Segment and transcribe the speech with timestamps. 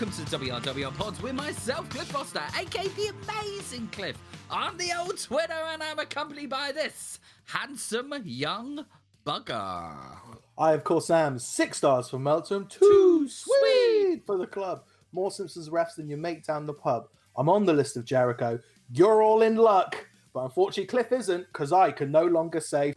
[0.00, 4.16] welcome to WRWR Pods with myself, Cliff Foster, aka the amazing Cliff,
[4.50, 8.86] on the old Twitter, and I'm accompanied by this handsome young
[9.26, 10.16] bugger.
[10.56, 14.84] I, of course, am six stars for Melton, too sweet for the club.
[15.12, 17.08] More Simpsons refs than your mate down the pub.
[17.36, 18.58] I'm on the list of Jericho.
[18.90, 20.06] You're all in luck.
[20.32, 22.94] But unfortunately, Cliff isn't, because I can no longer say.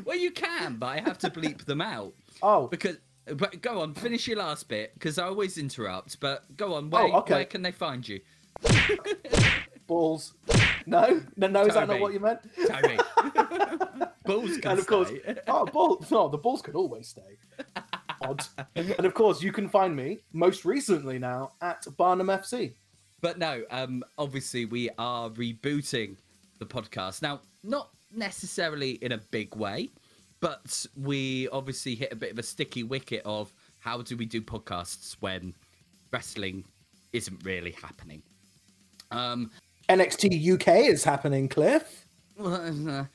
[0.03, 2.13] well, you can, but I have to bleep them out.
[2.41, 2.97] Oh, Because,
[3.35, 6.19] but go on, finish your last bit, because I always interrupt.
[6.19, 7.33] But go on, where, Oh, okay.
[7.35, 8.21] where can they find you?
[9.87, 10.33] balls.
[10.85, 11.65] No, no, no.
[11.65, 12.39] Is that not what you meant?
[12.67, 12.97] Toby.
[14.25, 15.35] Bulls can and of course, stay.
[15.47, 16.11] oh, balls.
[16.11, 17.37] No, the balls can always stay.
[18.21, 18.45] Odd.
[18.75, 22.73] and of course, you can find me most recently now at Barnum FC.
[23.21, 26.17] But no, um, obviously we are rebooting
[26.59, 27.39] the podcast now.
[27.63, 29.91] Not necessarily in a big way,
[30.39, 34.41] but we obviously hit a bit of a sticky wicket of how do we do
[34.41, 35.53] podcasts when
[36.11, 36.63] wrestling
[37.13, 38.21] isn't really happening.
[39.11, 39.51] Um,
[39.89, 42.05] NXT UK is happening, Cliff.
[42.37, 43.05] well, uh,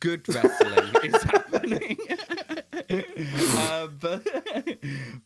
[0.00, 1.96] good wrestling is happening.
[2.90, 4.26] uh, but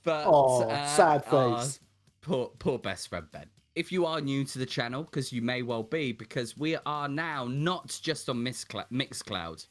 [0.04, 1.80] but Oh, uh, sad our face.
[2.20, 3.46] poor poor best friend Ben.
[3.74, 7.08] If you are new to the channel, because you may well be, because we are
[7.08, 9.66] now not just on Mixcl- Mixcloud,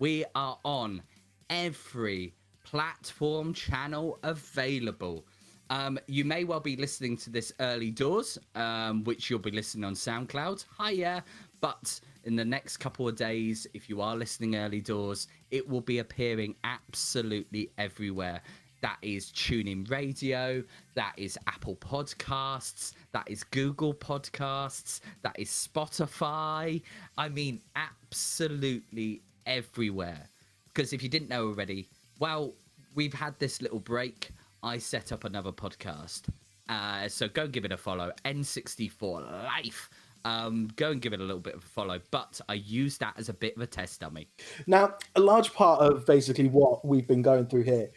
[0.00, 1.02] we are on
[1.50, 2.34] every
[2.64, 5.24] platform channel available.
[5.68, 9.84] Um, you may well be listening to this early doors, um, which you'll be listening
[9.84, 10.64] on SoundCloud.
[10.80, 11.22] Hiya.
[11.60, 15.82] But in the next couple of days, if you are listening early doors, it will
[15.82, 18.40] be appearing absolutely everywhere.
[18.80, 26.80] That is TuneIn Radio, that is Apple Podcasts, that is Google Podcasts, that is Spotify.
[27.18, 30.28] I mean, absolutely everywhere.
[30.68, 32.54] Because if you didn't know already, well,
[32.94, 34.30] we've had this little break.
[34.62, 36.28] I set up another podcast.
[36.68, 38.12] Uh, so go give it a follow.
[38.24, 39.90] N64 Life.
[40.24, 42.00] Um, go and give it a little bit of a follow.
[42.10, 44.28] But I use that as a bit of a test dummy.
[44.66, 47.88] Now, a large part of basically what we've been going through here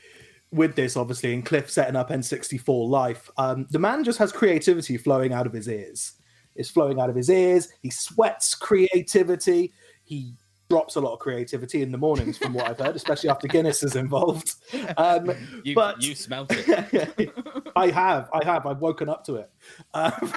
[0.51, 4.97] with this, obviously, and Cliff setting up N64 Life, um, the man just has creativity
[4.97, 6.13] flowing out of his ears.
[6.55, 7.69] It's flowing out of his ears.
[7.81, 9.73] He sweats creativity.
[10.03, 10.35] He
[10.73, 13.83] drops a lot of creativity in the mornings, from what I've heard, especially after Guinness
[13.83, 14.55] is involved.
[14.97, 15.31] Um,
[15.63, 17.31] You, but you smelt it.
[17.75, 19.51] I have, I have, I've woken up to it.
[19.93, 20.33] Um,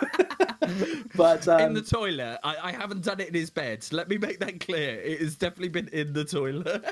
[1.17, 2.39] but um, in the toilet.
[2.45, 3.87] I, I haven't done it in his bed.
[3.93, 5.01] Let me make that clear.
[5.01, 6.85] It has definitely been in the toilet.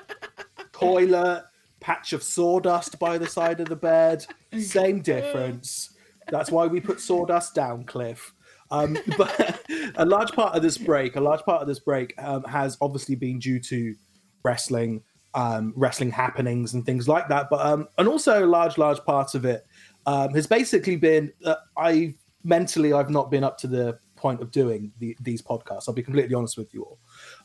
[0.72, 1.44] toilet,
[1.80, 4.26] patch of sawdust by the side of the bed,
[4.58, 5.90] same difference.
[6.28, 8.33] That's why we put sawdust down, Cliff.
[8.70, 9.60] Um, but
[9.96, 13.14] a large part of this break, a large part of this break um, has obviously
[13.14, 13.94] been due to
[14.42, 15.02] wrestling,
[15.34, 17.48] um, wrestling happenings and things like that.
[17.50, 19.66] But um, and also a large, large part of it
[20.06, 22.14] um, has basically been uh, I
[22.44, 25.84] mentally I've not been up to the point of doing the, these podcasts.
[25.86, 26.98] I'll be completely honest with you all.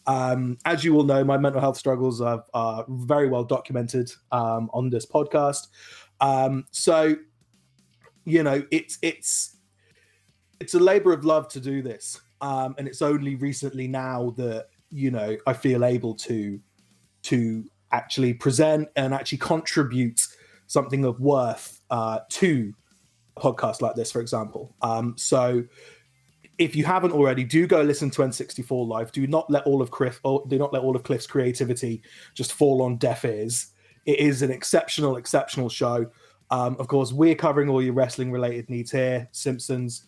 [0.07, 4.69] Um, as you all know, my mental health struggles are, are very well documented um,
[4.73, 5.67] on this podcast.
[6.21, 7.15] Um, so,
[8.25, 9.57] you know, it's it's
[10.59, 14.67] it's a labor of love to do this, um, and it's only recently now that
[14.89, 16.59] you know I feel able to
[17.23, 20.21] to actually present and actually contribute
[20.67, 22.73] something of worth uh, to
[23.35, 24.75] a podcast like this, for example.
[24.81, 25.63] Um, so
[26.59, 29.11] if you haven't already, do go listen to N64 Live.
[29.11, 32.03] Do not let all of Cliff, do not let all of Cliff's creativity
[32.35, 33.67] just fall on deaf ears.
[34.05, 36.09] It is an exceptional, exceptional show.
[36.51, 40.05] Um, of course, we're covering all your wrestling related needs here: Simpsons,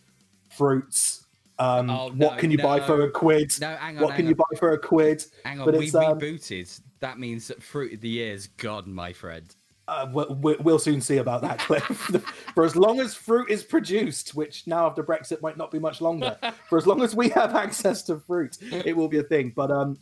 [0.52, 1.26] fruits.
[1.60, 3.52] Um, Oh, what no, can you buy for a quid?
[3.62, 4.04] No, hang on.
[4.04, 5.24] what can hang you buy for a quid?
[5.46, 6.82] Hang on, But we it's, um, rebooted.
[7.02, 9.54] That means that Fruit of the Year is gone, my friend.
[9.88, 10.08] Uh,
[10.42, 11.84] we- we'll soon see about that, Cliff.
[12.56, 16.00] for as long as fruit is produced, which now after Brexit might not be much
[16.02, 16.38] longer,
[16.70, 19.52] for as long as we have access to fruit, it will be a thing.
[19.56, 19.98] But um,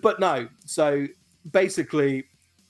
[0.00, 0.48] but no.
[0.64, 1.06] So
[1.52, 2.24] basically,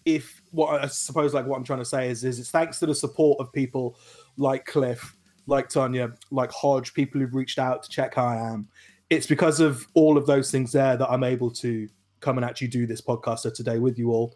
[0.05, 2.87] if what I suppose like what I'm trying to say is is it's thanks to
[2.87, 3.97] the support of people
[4.37, 5.15] like Cliff,
[5.47, 8.69] like Tanya, like Hodge, people who've reached out to check how I am.
[9.11, 11.89] It's because of all of those things there that I'm able to
[12.21, 14.35] come and actually do this podcast today with you all.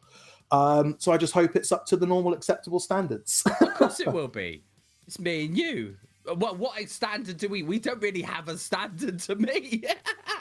[0.51, 3.43] Um, so I just hope it's up to the normal acceptable standards.
[3.61, 4.63] Of course it will be.
[5.07, 5.97] It's me and you.
[6.35, 7.63] What what standard do we?
[7.63, 9.85] We don't really have a standard to me.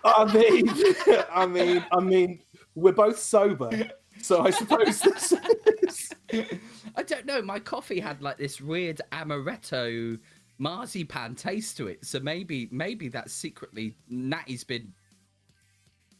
[0.04, 0.70] I mean,
[1.32, 2.40] I mean, I mean,
[2.76, 3.72] we're both sober,
[4.22, 5.34] so I suppose this
[5.80, 6.10] is.
[6.96, 7.42] I don't know.
[7.42, 10.20] My coffee had like this weird amaretto
[10.58, 14.94] marzipan taste to it, so maybe maybe that's secretly Natty's been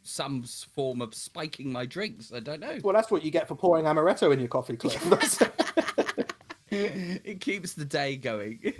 [0.04, 2.32] some form of spiking my drinks.
[2.34, 2.78] I don't know.
[2.84, 5.42] Well, that's what you get for pouring amaretto in your coffee, Cliff.
[6.70, 8.60] It keeps the day going.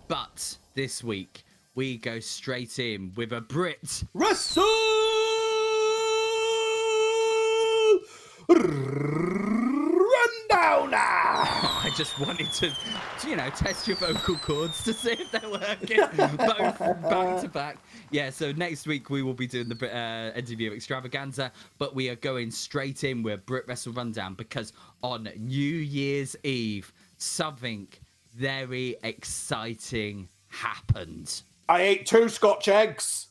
[0.08, 1.44] But this week,
[1.76, 4.02] we go straight in with a Brit.
[4.14, 4.64] Russell!
[8.48, 8.96] Rundowner!
[10.50, 12.72] I just wanted to,
[13.28, 15.98] you know, test your vocal cords to see if they're working
[16.36, 17.76] both back to back.
[18.10, 22.16] Yeah, so next week we will be doing the uh, interview extravaganza, but we are
[22.16, 27.86] going straight in with Brit Wrestle Rundown because on New Year's Eve, something
[28.34, 31.42] very exciting happened.
[31.68, 33.28] I ate two Scotch eggs.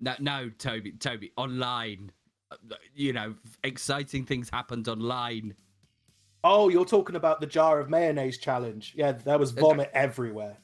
[0.00, 2.12] No, no, Toby, Toby, online.
[2.50, 2.56] Uh,
[2.94, 3.34] You know,
[3.64, 5.54] exciting things happened online.
[6.44, 8.94] Oh, you're talking about the jar of mayonnaise challenge.
[8.96, 10.56] Yeah, there was vomit everywhere.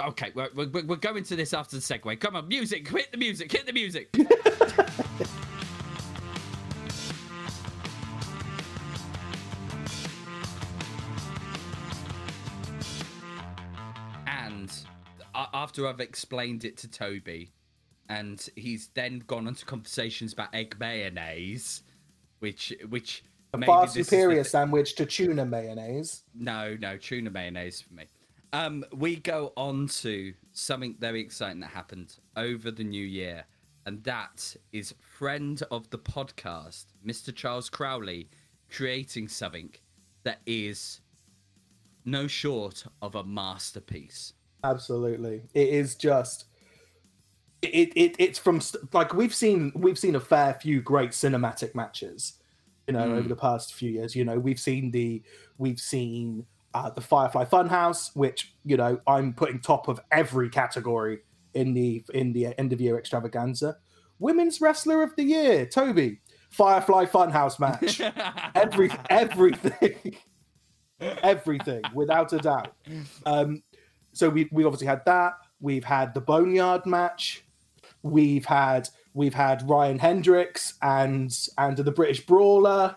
[0.00, 2.18] Okay, we're, we're, we're going to this after the segue.
[2.20, 4.14] Come on, music, hit the music, hit the music.
[15.62, 17.50] after I've explained it to Toby,
[18.08, 21.82] and he's then gone on to conversations about egg mayonnaise,
[22.38, 26.22] which which A far is the superior sandwich to tuna mayonnaise.
[26.34, 28.04] no, no, tuna mayonnaise for me.
[28.52, 33.44] Um, we go on to something very exciting that happened over the new year,
[33.84, 37.34] and that is friend of the podcast, Mr.
[37.34, 38.30] Charles Crowley,
[38.70, 39.74] creating something
[40.22, 41.00] that is
[42.04, 44.34] no short of a masterpiece.
[44.64, 46.46] Absolutely, it is just.
[47.60, 48.60] It, it it's from
[48.92, 52.34] like we've seen we've seen a fair few great cinematic matches,
[52.86, 54.14] you know, over the past few years.
[54.14, 55.22] You know, we've seen the
[55.58, 61.18] we've seen uh, the Firefly Funhouse, which you know I'm putting top of every category
[61.54, 63.76] in the in the end of year extravaganza.
[64.18, 66.20] Women's Wrestler of the Year, Toby.
[66.50, 68.00] Firefly Funhouse match.
[68.54, 70.16] Every everything,
[71.00, 72.74] everything, without a doubt.
[73.26, 73.62] Um,
[74.12, 75.34] so we we obviously had that.
[75.60, 77.44] We've had the Boneyard match.
[78.02, 82.96] We've had we've had Ryan Hendricks and and the British Brawler.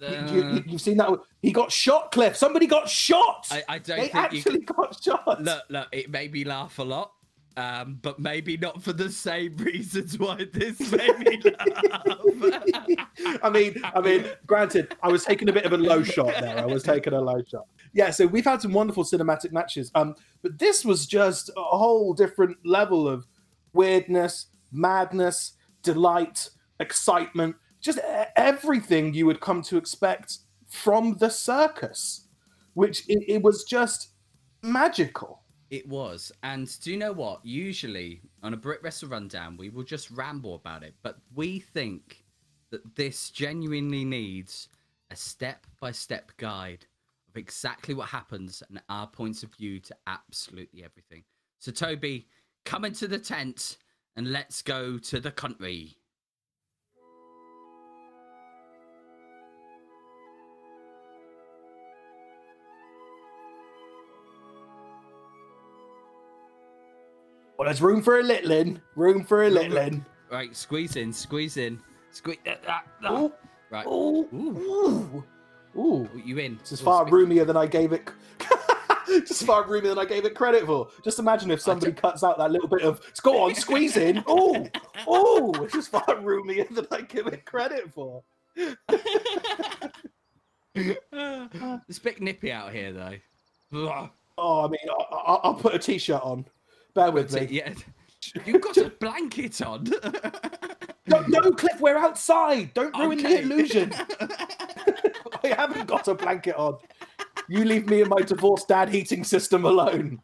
[0.00, 1.10] You, you, you've seen that?
[1.40, 2.36] He got shot, Cliff.
[2.36, 3.46] Somebody got shot.
[3.50, 5.42] I, I don't they think you actually got shot.
[5.42, 7.12] look, look, it made me laugh a lot.
[7.58, 13.40] Um, but maybe not for the same reasons why this made me laugh.
[13.42, 16.58] I mean, I mean, granted, I was taking a bit of a low shot there.
[16.58, 17.66] I was taking a low shot.
[17.94, 19.90] Yeah, so we've had some wonderful cinematic matches.
[19.94, 23.26] Um, but this was just a whole different level of
[23.72, 27.98] weirdness, madness, delight, excitement, just
[28.36, 32.26] everything you would come to expect from the circus,
[32.74, 34.10] which it, it was just
[34.62, 35.42] magical.
[35.70, 36.30] It was.
[36.42, 37.44] And do you know what?
[37.44, 40.94] Usually on a Brit Wrestle Rundown, we will just ramble about it.
[41.02, 42.24] But we think
[42.70, 44.68] that this genuinely needs
[45.10, 46.86] a step by step guide
[47.28, 51.24] of exactly what happens and our points of view to absolutely everything.
[51.58, 52.28] So, Toby,
[52.64, 53.78] come into the tent
[54.16, 55.96] and let's go to the country.
[67.58, 68.80] Well, there's room for a littling.
[68.96, 70.04] Room for a littling.
[70.30, 72.38] Right, squeeze in, squeeze in, squeeze.
[72.46, 73.20] ah, ah, ah.
[73.22, 73.32] Ooh,
[73.70, 75.24] Right, ooh, Ooh.
[75.76, 76.10] ooh, ooh.
[76.24, 76.58] you in?
[76.60, 78.08] It's Ooh, far roomier than I gave it.
[79.26, 80.88] just far roomier than I gave it credit for.
[81.02, 84.66] Just imagine if somebody cuts out that little bit of "go on, squeeze in." Oh,
[85.06, 88.22] oh, it's just far roomier than I give it credit for.
[90.76, 94.08] it's a bit nippy out here, though.
[94.38, 96.44] Oh, I mean, I, I, I'll put a t-shirt on.
[96.96, 97.46] Bear with me.
[97.50, 97.74] yeah,
[98.46, 99.86] you've got a blanket on.
[101.08, 102.74] No, no, Cliff, we're outside.
[102.74, 103.36] Don't ruin Okay.
[103.36, 103.92] the illusion.
[105.44, 106.78] I haven't got a blanket on.
[107.48, 110.20] You leave me and my divorced dad heating system alone.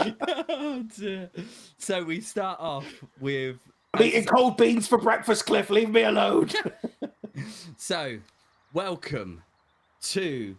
[0.00, 0.84] Oh,
[1.78, 2.84] so we start off
[3.20, 3.58] with.
[3.94, 5.70] I'm eating cold beans for breakfast, Cliff.
[5.70, 6.48] Leave me alone.
[7.76, 8.18] So,
[8.72, 9.40] welcome
[10.02, 10.56] to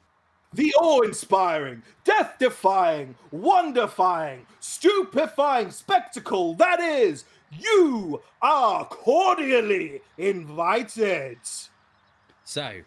[0.53, 7.25] the awe-inspiring, death-defying, wonder-defying, stupefying spectacle that is,
[7.57, 11.37] you are cordially invited.
[12.43, 12.81] So,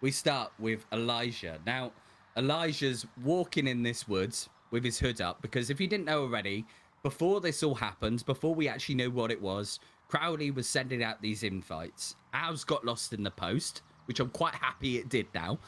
[0.00, 1.58] we start with Elijah.
[1.66, 1.92] Now,
[2.36, 6.64] Elijah's walking in this woods with his hood up because if you didn't know already,
[7.02, 11.20] before this all happened, before we actually knew what it was, Crowley was sending out
[11.20, 12.16] these invites.
[12.34, 15.58] Ours got lost in the post, which I'm quite happy it did now.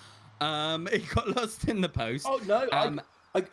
[0.42, 2.26] Um, it got lost in the post.
[2.28, 3.00] Oh no, Um,
[3.34, 3.44] I, I,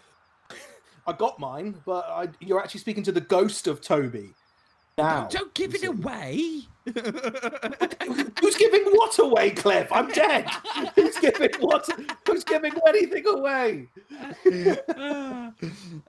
[1.08, 4.34] I got mine, but I, you're actually speaking to the ghost of Toby.
[4.98, 6.63] Now, don't, don't give it away.
[6.86, 9.88] Who's giving what away, Cliff?
[9.91, 10.50] I'm dead.
[10.96, 11.88] Who's giving what?
[12.25, 13.88] Who's giving anything away?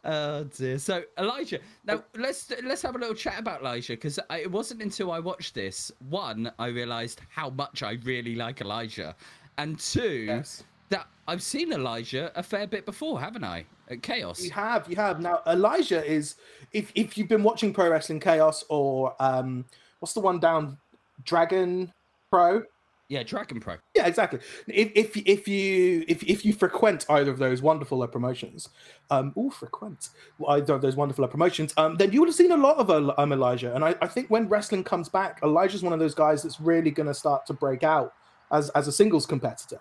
[0.04, 0.78] oh dear.
[0.78, 1.60] So Elijah.
[1.84, 5.54] Now let's let's have a little chat about Elijah because it wasn't until I watched
[5.54, 9.14] this one I realised how much I really like Elijah,
[9.58, 10.64] and two Yes.
[10.90, 13.64] That I've seen Elijah a fair bit before, haven't I?
[13.88, 14.42] At Chaos.
[14.42, 15.20] You have, you have.
[15.20, 16.36] Now, Elijah is,
[16.72, 19.64] if if you've been watching Pro Wrestling Chaos or um,
[19.98, 20.78] what's the one down,
[21.24, 21.92] Dragon
[22.30, 22.62] Pro?
[23.08, 23.76] Yeah, Dragon Pro.
[23.96, 24.38] Yeah, exactly.
[24.68, 28.68] If if if you if if you frequent either of those wonderful uh, promotions,
[29.10, 30.10] um, oh, frequent
[30.48, 32.88] either of those wonderful uh, promotions, um, then you would have seen a lot of
[32.88, 33.74] uh, um, Elijah.
[33.74, 36.92] And I, I think when wrestling comes back, Elijah's one of those guys that's really
[36.92, 38.14] going to start to break out
[38.52, 39.80] as as a singles competitor.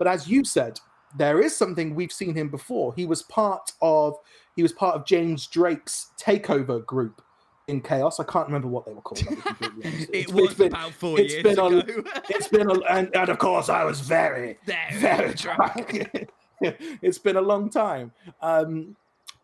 [0.00, 0.80] But as you said,
[1.16, 2.94] there is something we've seen him before.
[2.94, 4.16] He was part of
[4.56, 7.20] he was part of James Drake's takeover group
[7.68, 8.18] in Chaos.
[8.18, 9.22] I can't remember what they were called.
[9.28, 10.08] I'll be completely honest.
[10.12, 12.02] It It's- was it's been- about four it's years been a- ago.
[12.30, 15.90] it's been a, and, and of course I was very Very very drunk.
[15.90, 16.30] drunk.
[17.02, 18.12] it's been a long time.
[18.40, 18.96] Um,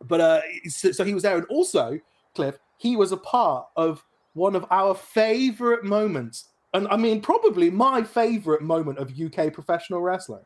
[0.09, 2.01] but uh, so, so he was there, and also
[2.35, 4.03] Cliff, he was a part of
[4.35, 10.01] one of our favorite moments, and I mean probably my favorite moment of UK professional
[10.03, 10.45] wrestling.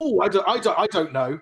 [0.00, 1.40] Oh, I don't, I don't, I don't know.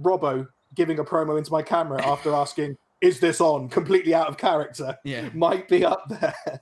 [0.00, 4.38] Robbo giving a promo into my camera after asking, "Is this on?" Completely out of
[4.38, 5.28] character Yeah.
[5.34, 6.60] might be up there.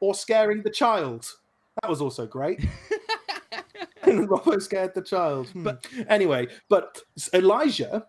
[0.00, 1.26] Or scaring the child.
[1.82, 2.60] That was also great.
[4.02, 5.48] and Robbo scared the child.
[5.50, 5.62] Hmm.
[5.64, 7.00] But- anyway, but
[7.32, 8.06] Elijah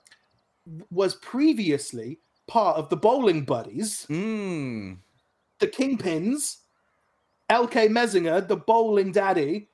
[0.89, 4.97] was previously part of the Bowling Buddies, Mm.
[5.59, 6.57] the Kingpins,
[7.51, 9.69] LK Messinger, the Bowling Daddy,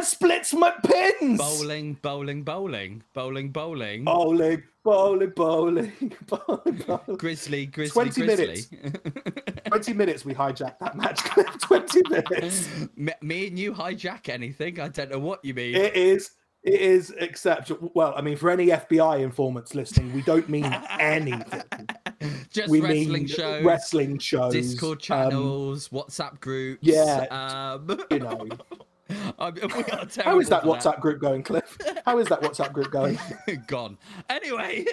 [0.00, 1.38] Splits McPins.
[1.38, 4.04] Bowling, bowling, bowling, bowling, bowling.
[4.04, 5.92] Bowling, bowling, bowling,
[6.26, 7.16] bowling, bowling.
[7.16, 8.62] Grizzly, grizzly, 20 grizzly.
[9.68, 11.20] 20 minutes we hijacked that match.
[11.62, 12.68] 20 minutes.
[12.94, 14.78] me, me and you hijack anything.
[14.80, 15.74] I don't know what you mean.
[15.76, 16.32] It is.
[16.62, 17.90] It is exceptional.
[17.94, 21.62] Well, I mean, for any FBI informants listening, we don't mean anything.
[22.50, 26.80] Just we wrestling shows, wrestling shows, Discord um, channels, WhatsApp groups.
[26.82, 28.48] yeah, Um, you know,
[29.38, 29.70] I mean,
[30.24, 31.78] how is that WhatsApp group going, Cliff?
[32.04, 33.18] How is that WhatsApp group going?
[33.66, 33.98] Gone.
[34.28, 34.84] Anyway.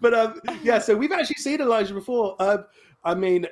[0.00, 2.36] but um, yeah, so we've actually seen Elijah before.
[2.40, 2.64] Um,
[3.04, 3.46] I mean,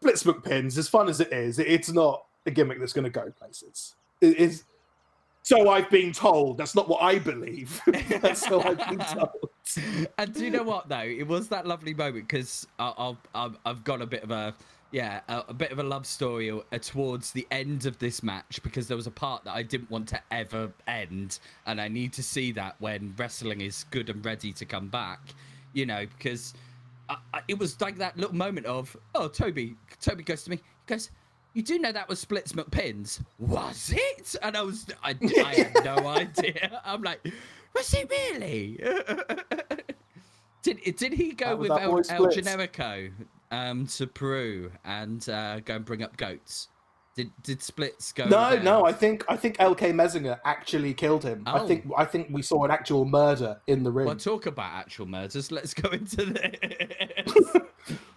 [0.00, 3.30] Splits McPins, as fun as it is, it's not a gimmick that's going to go
[3.30, 3.94] places.
[4.20, 4.64] It is.
[5.42, 6.56] So I've been told.
[6.58, 7.80] That's not what I believe.
[7.86, 9.50] how I've been told.
[10.18, 11.00] and do you know what though?
[11.00, 14.54] It was that lovely moment because I've I've I've got a bit of a
[14.92, 18.60] yeah a, a bit of a love story uh, towards the end of this match
[18.62, 22.12] because there was a part that I didn't want to ever end, and I need
[22.14, 25.20] to see that when wrestling is good and ready to come back.
[25.72, 26.54] You know because.
[27.08, 30.56] I, I, it was like that little moment of oh Toby Toby goes to me
[30.56, 31.10] he goes
[31.54, 34.34] you do know that was Splits McPins was it?
[34.42, 36.80] And I was I, I had no idea.
[36.84, 37.20] I'm like
[37.74, 38.80] was it really?
[40.62, 43.10] Did did he go with El, El Generico
[43.50, 46.68] um to Peru and uh, go and bring up goats
[47.14, 48.84] did did Splits go No, no.
[48.84, 51.42] I think I think LK Messinger actually killed him.
[51.46, 51.66] I Oh.
[51.66, 54.06] think I think we saw an actual murder in the ring.
[54.06, 57.56] well talk about actual murders let's go into this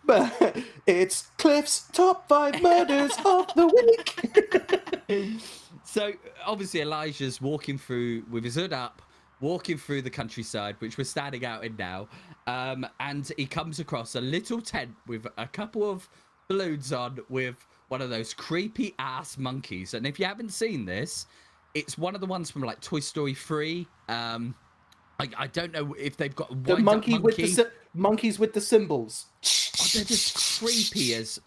[0.05, 5.41] But it's Cliff's top five murders of the week.
[5.87, 6.11] So
[6.45, 9.01] obviously Elijah's walking through with his hood up,
[9.39, 12.07] walking through the countryside, which we're standing out in now,
[12.47, 16.09] um, and he comes across a little tent with a couple of
[16.49, 17.55] balloons on with
[17.89, 19.93] one of those creepy ass monkeys.
[19.93, 21.27] And if you haven't seen this,
[21.73, 23.87] it's one of the ones from like Toy Story 3.
[24.09, 24.55] Um,
[25.19, 27.63] I, I don't know if they've got The wind-up monkey, with the monkey.
[27.93, 29.27] monkeys with the symbols.
[29.43, 31.39] Oh, they're just creepy as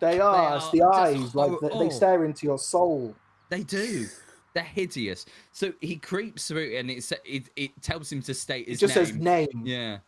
[0.00, 0.56] They are.
[0.56, 1.34] it's the eyes.
[1.34, 3.14] Like they, stare into your soul.
[3.50, 4.06] They do.
[4.54, 5.26] They're hideous.
[5.52, 8.96] So he creeps through, and it's it, it tells him to state It his just
[8.96, 9.04] name.
[9.06, 9.62] says name.
[9.64, 9.98] Yeah,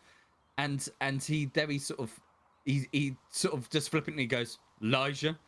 [0.58, 2.10] and and he there he sort of
[2.64, 5.38] he he sort of just flippantly goes Elijah,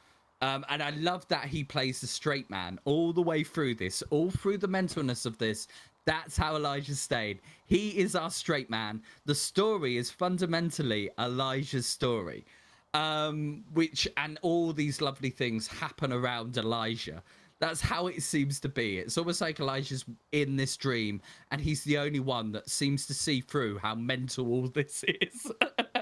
[0.40, 4.02] Um, and I love that he plays the straight man all the way through this,
[4.10, 5.68] all through the mentalness of this.
[6.04, 7.40] That's how Elijah stayed.
[7.66, 9.02] He is our straight man.
[9.24, 12.44] The story is fundamentally Elijah's story,
[12.92, 17.22] um, which and all these lovely things happen around Elijah.
[17.60, 18.98] That's how it seems to be.
[18.98, 23.14] It's almost like Elijah's in this dream, and he's the only one that seems to
[23.14, 25.50] see through how mental all this is.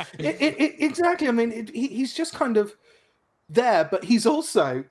[0.18, 1.28] it, it, it, exactly.
[1.28, 2.74] I mean, he, he's just kind of
[3.48, 4.84] there, but he's also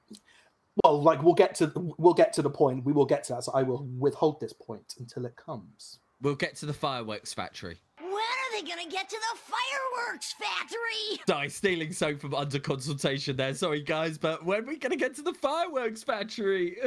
[0.83, 2.85] well, like we'll get to we'll get to the point.
[2.85, 3.43] We will get to that.
[3.43, 5.99] So I will withhold this point until it comes.
[6.21, 7.79] We'll get to the fireworks factory.
[7.99, 11.21] When are they gonna get to the fireworks factory?
[11.25, 13.53] Die stealing soap from under consultation there.
[13.53, 16.77] Sorry guys, but when are we gonna get to the fireworks factory?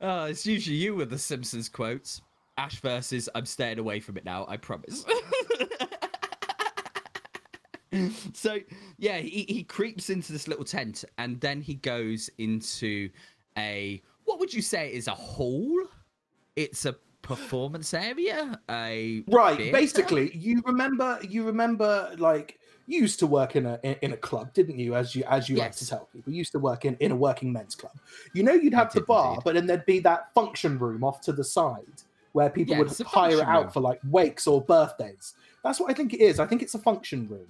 [0.00, 2.20] oh, it's usually you with the Simpsons quotes.
[2.58, 5.04] Ash versus I'm staying away from it now, I promise.
[8.34, 8.58] so
[8.98, 13.08] yeah, he, he creeps into this little tent and then he goes into
[13.56, 15.72] a what would you say is a hall?
[16.56, 18.60] It's a performance area.
[18.68, 19.56] A right.
[19.56, 19.72] theater?
[19.72, 24.52] Basically, you remember you remember like you used to work in a in, a club,
[24.52, 24.96] didn't you?
[24.96, 27.16] As you as you like to tell people, you used to work in in a
[27.16, 27.92] working men's club.
[28.32, 29.44] You know, you'd I have the bar, indeed.
[29.44, 32.98] but then there'd be that function room off to the side where people Yeah, would
[33.06, 33.72] hire it out room.
[33.72, 35.34] for like wakes or birthdays.
[35.64, 36.38] That's what I think it is.
[36.40, 37.46] I think it's a function room.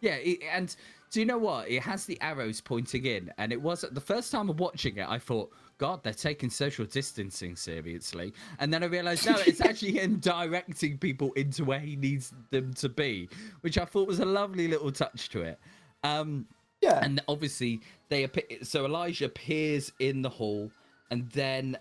[0.00, 0.74] Yeah, it, and
[1.10, 1.68] do you know what?
[1.68, 5.06] It has the arrows pointing in, and it was the first time of watching it.
[5.08, 9.92] I thought, God, they're taking social distancing seriously, and then I realized no, it's actually
[9.92, 13.28] him directing people into where he needs them to be,
[13.62, 15.58] which I thought was a lovely little touch to it.
[16.04, 16.46] Um,
[16.80, 17.00] Yeah.
[17.02, 20.70] and obviously they appear, so Elijah appears in the hall,
[21.10, 21.76] and then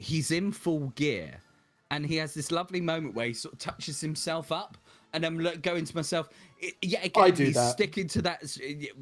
[0.00, 1.36] he's in full gear,
[1.90, 4.76] and he has this lovely moment where he sort of touches himself up,
[5.12, 6.28] and I'm look, going to myself,
[6.82, 7.72] yeah, again, I do he's that.
[7.72, 8.42] sticking to that,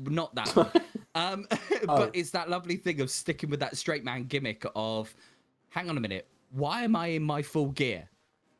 [0.04, 0.70] not that, one.
[1.14, 1.46] um,
[1.88, 1.96] Oh.
[1.98, 5.14] but it's that lovely thing of sticking with that straight man gimmick of,
[5.70, 8.08] hang on a minute, why am I in my full gear?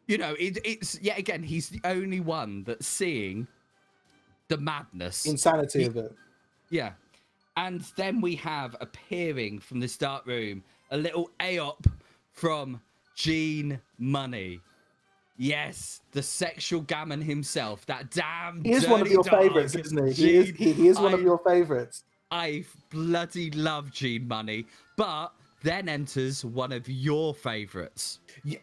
[0.06, 3.46] You know, it, it's yet again, he's the only one that's seeing
[4.48, 5.26] the madness.
[5.26, 6.14] Insanity He- of it.
[6.70, 6.92] Yeah.
[7.56, 11.86] And then we have appearing from this dark room a little AOP
[12.38, 12.80] from
[13.14, 14.60] Gene Munny.
[15.36, 17.84] Yes, the sexual gammon himself.
[17.86, 18.62] That damn.
[18.64, 20.12] He is one of your favorites, isn't he?
[20.12, 22.04] He is, he, he is one of your favorites.
[22.30, 28.20] I bloody love Gene Munny, but then enters one of your favorites.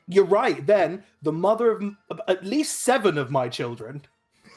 [0.08, 0.66] You're right.
[0.66, 1.72] Then the mother
[2.10, 4.02] of at least seven of my children,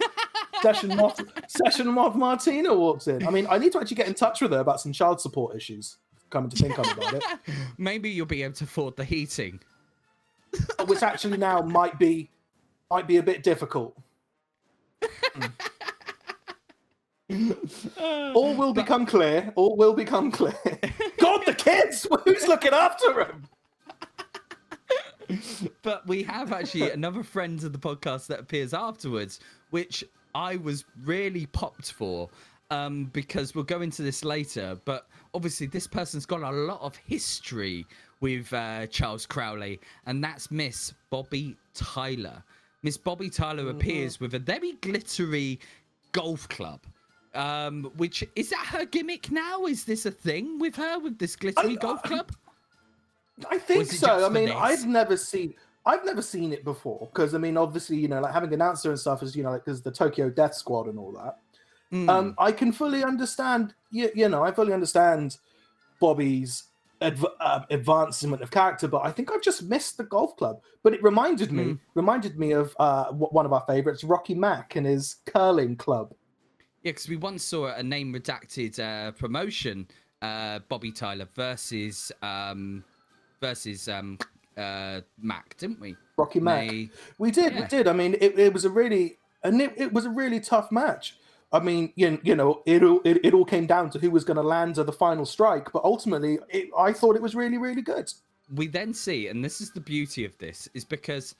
[0.63, 3.27] Session Moth, Session Moth Martina walks in.
[3.27, 5.57] I mean, I need to actually get in touch with her about some child support
[5.57, 5.97] issues.
[6.31, 7.25] Coming to think on about it,
[7.79, 9.61] Maybe you'll be able to afford the heating.
[10.87, 12.31] which actually now might be
[12.91, 13.97] might be a bit difficult.
[15.35, 15.53] Mm.
[18.35, 19.53] All will become clear.
[19.55, 20.57] All will become clear.
[21.19, 22.07] God, the kids!
[22.25, 23.45] Who's looking after them?
[25.83, 30.03] but we have actually another friend of the podcast that appears afterwards, which
[30.35, 32.31] I was really popped for.
[32.71, 36.95] Um, because we'll go into this later, but obviously this person's got a lot of
[36.97, 37.87] history
[38.21, 42.43] with uh, Charles Crowley, and that's Miss Bobbi Tyler.
[42.83, 45.59] Miss Bobbi Tyler appears with a very glittery
[46.13, 46.81] golf club.
[47.35, 49.67] Um, which is that her gimmick now?
[49.67, 52.33] Is this a thing with her with this glittery I- golf I- club?
[53.51, 54.27] I think so.
[54.27, 54.57] I mean, this?
[54.57, 55.55] I've never seen.
[55.87, 58.91] I've never seen it before because I mean, obviously, you know, like having an announcer
[58.91, 61.39] and stuff is, you know, like because the Tokyo Death Squad and all that.
[61.93, 62.09] Mm.
[62.09, 63.75] Um, I can fully understand.
[63.91, 65.37] You, you know, I fully understand
[66.01, 66.65] Bobby's
[67.01, 70.61] adv- uh, advancement of character, but I think I've just missed the golf club.
[70.83, 71.79] But it reminded me, Mm.
[71.95, 76.15] reminded me of uh, one of our favorites, Rocky Mack and his curling club.
[76.83, 79.89] Yeah, because we once saw a name redacted uh, promotion,
[80.23, 82.85] uh, Bobbi Tyler versus um,
[83.41, 84.19] versus um,
[84.57, 85.97] uh, Mac, didn't we?
[86.17, 86.71] Rocky Mack.
[87.19, 87.89] We did, we did.
[87.89, 91.17] I mean, it, it was a really, and it, it was a really tough match.
[91.51, 94.25] I mean, you, you know, it, all- it it all came down to who was
[94.25, 97.83] going to land the final strike, but ultimately, it, I thought it was really, really
[97.83, 98.13] good.
[98.55, 101.35] we then see, and this is the beauty of this, is because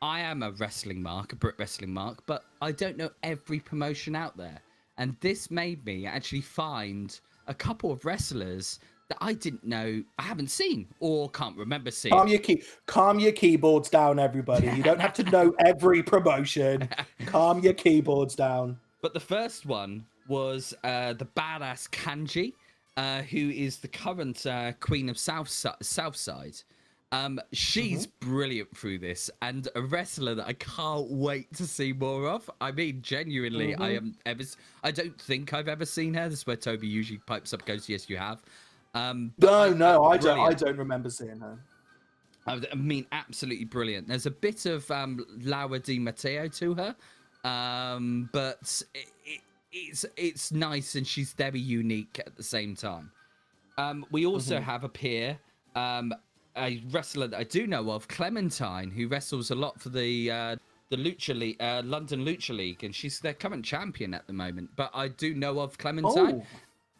[0.00, 4.16] I am a wrestling mark, a Brit wrestling mark, but I don't know every promotion
[4.16, 4.60] out there.
[4.98, 10.22] And this made me actually find a couple of wrestlers that I didn't know, I
[10.22, 12.14] haven't seen, or can't remember seeing.
[12.14, 14.68] Calm your key, calm your keyboards down, everybody.
[14.76, 16.88] You don't have to know every promotion.
[17.26, 18.78] Calm your keyboards down.
[19.02, 22.54] But the first one was uh, the badass Kanji,
[22.96, 26.62] uh, who is the current uh, queen of South Southside.
[27.10, 32.26] Um, she's brilliant through this, and a wrestler that I can't wait to see more
[32.28, 32.50] of.
[32.60, 34.44] I mean, genuinely, I am ever.
[34.82, 36.30] I don't think I've ever seen her.
[36.30, 38.42] This is where Toby usually pipes up, goes, "Yes, you have."
[38.94, 40.40] Um, No, no, I don't.
[40.40, 41.58] I don't remember seeing her.
[42.46, 44.08] I I mean, absolutely brilliant.
[44.08, 46.96] There's a bit of um, Laura Di Matteo to her,
[47.44, 49.40] um, but it, it,
[49.72, 53.10] it's it's nice and she's very unique at the same time.
[53.78, 55.38] Um, we also have a peer,
[55.74, 56.12] um,
[56.56, 60.56] a wrestler that I do know of, Clementine, who wrestles a lot for the uh,
[60.90, 64.70] the Lucha League, uh, London Lucha League, and she's their current champion at the moment.
[64.76, 66.46] But I do know of Clementine Oh.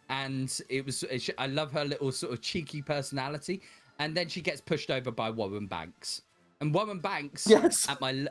[0.08, 3.60] and it was it- I love her little sort of cheeky personality.
[3.98, 6.22] And then she gets pushed over by Warren Banks,
[6.62, 7.86] and Warren Banks Yes.
[7.88, 8.26] at my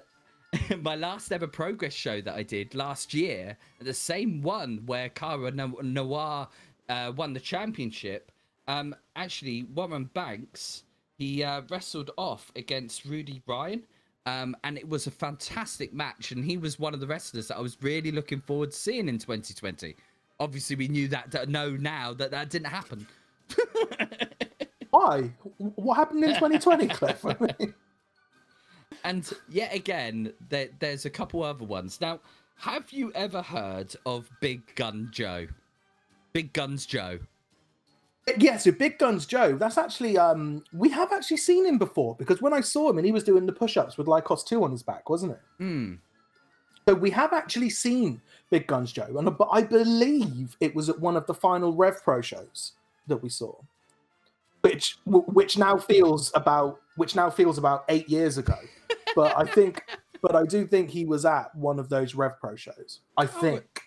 [0.81, 5.51] my last ever progress show that I did last year, the same one where Cara
[5.51, 6.47] No- Noir
[6.89, 8.31] uh, won the championship.
[8.67, 10.83] Um, actually, Warren Banks
[11.21, 13.83] he uh, wrestled off against Rudy Bryan.
[14.25, 17.57] Um, and it was a fantastic match, and he was one of the wrestlers that
[17.57, 19.95] I was really looking forward to seeing in 2020.
[20.39, 23.05] Obviously, we knew that, that now that that didn't happen.
[24.89, 25.31] Why?
[25.57, 27.23] What happened in 2020, Cliff?
[29.03, 31.99] And yet again, there, there's a couple other ones.
[32.01, 32.19] Now,
[32.57, 35.47] have you ever heard of Big Gun Joe?
[36.33, 37.19] Big Guns Joe.
[38.37, 42.41] yeah, so Big Guns Joe, that's actually um we have actually seen him before because
[42.41, 44.83] when I saw him and he was doing the push-ups with Lycos 2 on his
[44.83, 45.41] back, wasn't it?
[45.57, 45.93] Hmm.
[46.87, 50.99] So we have actually seen Big Guns Joe, and but I believe it was at
[50.99, 52.73] one of the final Rev Pro shows
[53.07, 53.55] that we saw,
[54.61, 58.53] which which now feels about which now feels about eight years ago.
[59.15, 59.83] But I think,
[60.21, 62.99] but I do think he was at one of those Rev Pro shows.
[63.17, 63.81] I think.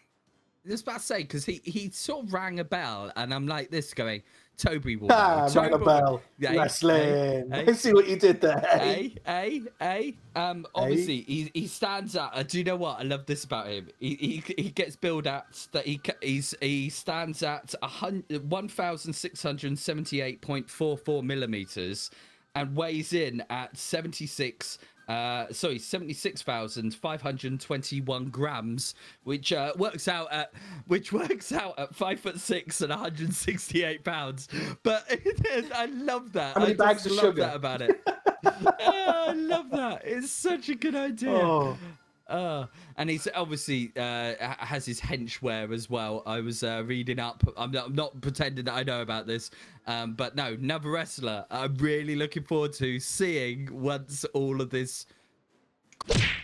[0.66, 3.46] I was about to say because he he sort of rang a bell, and I'm
[3.46, 4.22] like this going,
[4.56, 5.12] Toby will.
[5.12, 6.22] Ah, Toby a bell.
[6.40, 7.50] Hey, Wrestling.
[7.52, 8.58] hey, Let's see what you did there.
[8.72, 10.16] Hey, hey, hey.
[10.34, 12.36] Um, obviously, he, he stands out.
[12.36, 12.98] Uh, do you know what?
[12.98, 13.90] I love this about him.
[14.00, 18.66] He he, he gets billed at that he he's he stands at a hundred one
[18.66, 22.10] thousand six hundred seventy eight point four four millimeters,
[22.54, 24.78] and weighs in at seventy six.
[25.06, 30.52] Uh, sorry, seventy-six thousand five hundred twenty-one grams, which uh, works out at
[30.86, 34.48] which works out at five foot six and one hundred sixty-eight pounds.
[34.82, 35.04] But
[35.74, 36.54] I love that.
[36.54, 37.42] How many I bags of love sugar?
[37.42, 38.00] that about it.
[38.46, 40.02] oh, I love that.
[40.04, 41.30] It's such a good idea.
[41.32, 41.76] Oh.
[42.26, 46.22] Uh, and he's obviously uh, has his henchwear as well.
[46.24, 47.42] I was uh, reading up.
[47.56, 49.50] I'm not, I'm not pretending that I know about this,
[49.86, 51.44] um, but no, another wrestler.
[51.50, 55.06] I'm really looking forward to seeing once all of this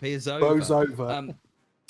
[0.02, 0.40] is over.
[0.40, 1.06] Goes over.
[1.06, 1.34] Um,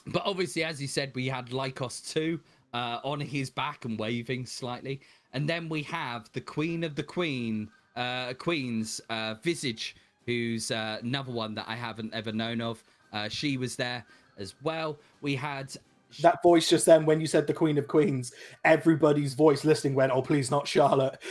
[0.06, 2.40] but obviously, as you said, we had Lycos 2
[2.72, 5.00] uh, on his back and waving slightly.
[5.32, 10.98] And then we have the Queen of the Queen, uh, Queen's uh, Visage, who's uh,
[11.02, 12.82] another one that I haven't ever known of.
[13.12, 14.04] Uh, she was there
[14.38, 14.98] as well.
[15.20, 15.74] We had.
[16.22, 18.32] that voice just then when you said the Queen of Queens,
[18.64, 21.18] everybody's voice listening went, "Oh, please not Charlotte."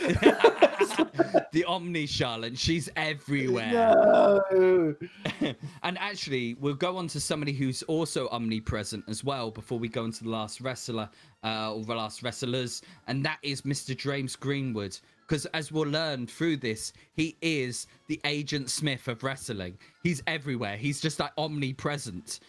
[1.52, 2.58] the Omni Charlotte.
[2.58, 3.70] She's everywhere.
[3.72, 4.94] no.
[5.82, 10.04] and actually, we'll go on to somebody who's also omnipresent as well before we go
[10.04, 11.08] into the last wrestler
[11.44, 13.96] uh, or the last wrestlers, and that is Mr.
[13.96, 14.98] James Greenwood.
[15.30, 19.78] Because as we'll learn through this, he is the Agent Smith of wrestling.
[20.02, 20.76] He's everywhere.
[20.76, 22.40] He's just like omnipresent.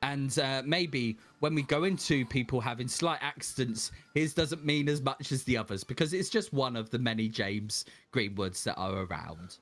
[0.00, 5.02] And uh, maybe when we go into people having slight accidents, his doesn't mean as
[5.02, 9.04] much as the others because it's just one of the many James Greenwoods that are
[9.04, 9.58] around.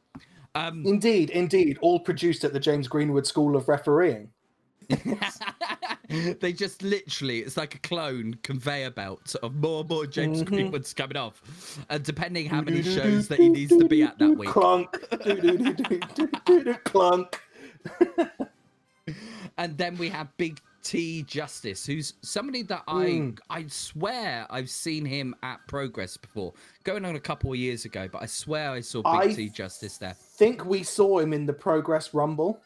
[0.54, 4.28] Um, Indeed, indeed, all produced at the James Greenwood School of Refereeing.
[6.40, 10.54] they just literally it's like a clone conveyor belt of more and more James Mm-hmm.
[10.54, 11.42] Greenwoods coming off.
[11.88, 14.48] And depending how many shows that he needs to be at that week.
[14.50, 14.90] Clunk.
[16.84, 17.40] Clunk.
[19.58, 23.38] And then we have Big T Justice, who's somebody that I Mm.
[23.50, 26.54] I swear I've seen him at Progress before.
[26.84, 29.48] Going on a couple of years ago, but I swear I saw Big I- T
[29.50, 30.14] Justice there.
[30.14, 32.62] Think we saw him in the Progress Rumble.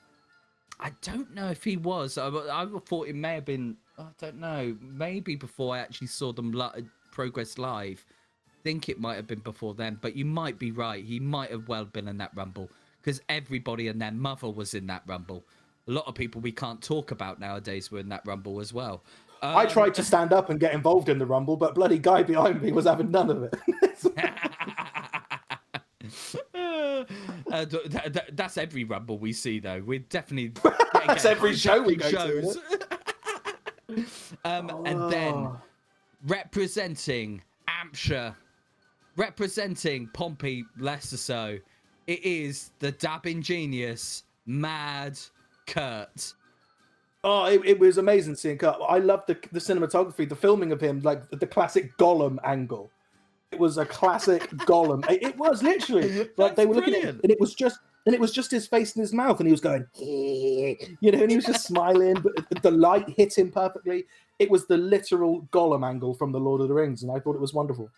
[0.80, 2.18] I don't know if he was.
[2.18, 3.76] I, I thought it may have been.
[3.98, 4.76] I don't know.
[4.80, 8.04] Maybe before I actually saw them li- progress live.
[8.48, 11.04] I think it might have been before then, but you might be right.
[11.04, 14.86] He might have well been in that rumble because everybody and their mother was in
[14.88, 15.44] that rumble.
[15.86, 19.04] A lot of people we can't talk about nowadays were in that rumble as well.
[19.42, 22.22] I Um, tried to stand up and get involved in the Rumble, but bloody guy
[22.22, 23.54] behind me was having none of it.
[27.52, 29.82] uh, th- th- th- that's every rumble we see, though.
[29.84, 30.52] We're definitely
[31.06, 32.62] That's every show we go to, isn't
[34.44, 35.60] um, and then Oh.
[36.26, 38.34] representing Hampshire,
[39.16, 41.60] representing Pompey, Leicester,
[42.06, 45.18] It is the dabbing genius, Mad
[45.66, 46.34] Kurt.
[47.26, 48.76] Oh, it, it was amazing seeing Kurt.
[48.86, 52.90] I loved the the cinematography, the filming of him, like the classic Gollum angle.
[53.54, 55.08] It was a classic Gollum.
[55.08, 58.12] It, it was literally like they were looking at him, and it was just and
[58.12, 61.30] it was just his face and his mouth, and he was going, you know, and
[61.30, 64.06] he was just smiling, but the light hit him perfectly.
[64.40, 67.36] It was the literal Gollum angle from the Lord of the Rings, and I thought
[67.36, 67.88] it was wonderful.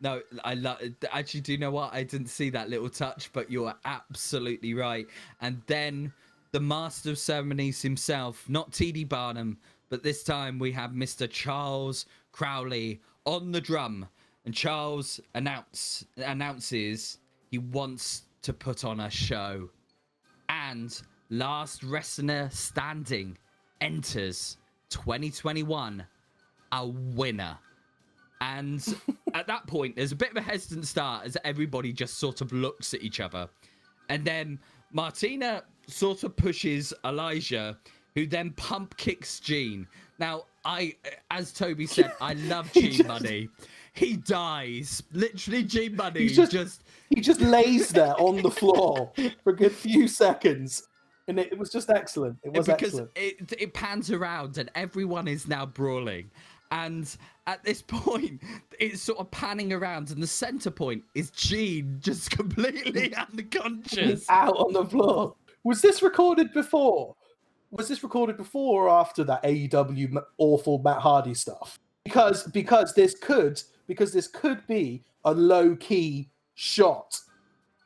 [0.00, 0.80] No, I love.
[1.10, 1.92] Actually, do you know what?
[1.92, 5.08] I didn't see that little touch, but you're absolutely right.
[5.40, 6.12] And then
[6.52, 9.04] the master of ceremonies himself, not T.D.
[9.04, 11.28] Barnum, but this time we have Mr.
[11.28, 14.06] Charles Crowley on the drum,
[14.48, 17.18] and Charles announce announces
[17.50, 19.68] he wants to put on a show,
[20.48, 23.36] and last wrestler standing
[23.82, 24.56] enters
[24.88, 26.02] 2021
[26.72, 27.58] a winner.
[28.40, 28.82] And
[29.34, 32.50] at that point, there's a bit of a hesitant start as everybody just sort of
[32.50, 33.50] looks at each other.
[34.08, 34.58] And then
[34.92, 37.78] Martina sort of pushes Elijah,
[38.14, 39.86] who then pump kicks Gene.
[40.18, 40.96] Now, I,
[41.30, 43.50] as Toby said, I love Gene Munny.
[43.98, 45.02] He dies.
[45.12, 49.56] Literally, Gene Munny He's just- just He just lays there on the floor for a
[49.56, 50.86] good few seconds,
[51.26, 52.38] and it, was just excellent.
[52.44, 53.10] It was because excellent.
[53.16, 56.30] it it pans around and everyone is now brawling.
[56.70, 57.08] And
[57.46, 58.42] at this point,
[58.78, 64.28] it's sort of panning around, and the center point is Gene just completely unconscious.
[64.28, 65.34] Out on the floor.
[65.64, 67.16] Was this recorded before?
[67.70, 71.78] Was this recorded before or after that AEW awful Matt Hardy stuff?
[72.04, 77.18] Because because this could because this could be a low key shot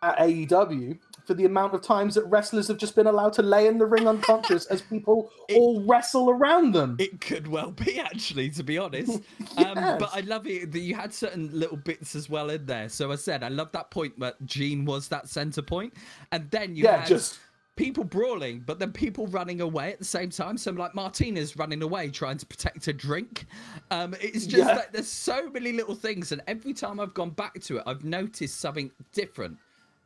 [0.03, 3.69] at AEW for the amount of times that wrestlers have just been allowed to lay
[3.69, 6.97] in the ring unconscious as people It- all wrestle around them.
[6.99, 9.21] It could well be, actually, to be honest.
[9.57, 12.89] um, but I love it that you had certain little bits as well in there.
[12.89, 15.95] So I said, I love that point where Gene was that center point,
[16.33, 17.39] and then you yeah, had just
[17.77, 20.59] people brawling, but then people running away at the same time.
[20.59, 23.47] So like Martina's running away trying to protect a drink.
[23.91, 24.77] Um, it's just Yeah.
[24.77, 28.05] like there's so many little things, and every time I've gone back to it, I've
[28.05, 29.57] noticed something different.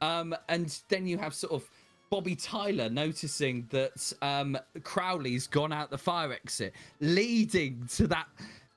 [0.01, 1.69] Um, and then you have sort of
[2.13, 8.27] Bobbi Tyler noticing that um, Crowley's gone out the fire exit, leading to that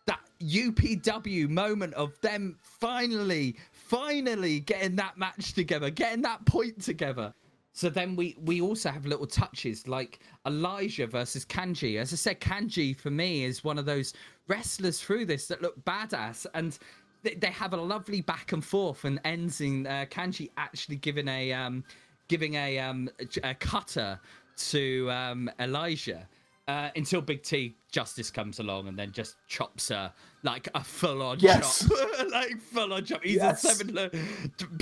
[0.05, 7.31] that UPW moment of them finally, finally getting that match together, getting that point together.
[7.73, 11.97] So then we we also have little touches like Elijah versus Kanji.
[11.99, 14.13] As I said, Kanji for me is one of those
[14.47, 16.77] wrestlers through this that look badass and
[17.21, 21.27] they, they have a lovely back and forth and ends in uh, Kanji actually giving
[21.27, 21.83] a um
[22.27, 23.09] giving a um
[23.43, 24.19] a cutter
[24.57, 26.27] to um Elijah.
[26.67, 31.21] Uh, until Big T Justice comes along and then just chops her like a full
[31.21, 31.87] on Yes.
[31.87, 33.23] chop, like full on chop.
[33.23, 33.63] He's Yes.
[33.63, 34.09] a seven.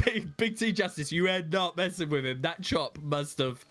[0.03, 2.41] Big, Big T Justice, you end not messing with him.
[2.41, 3.63] That chop must have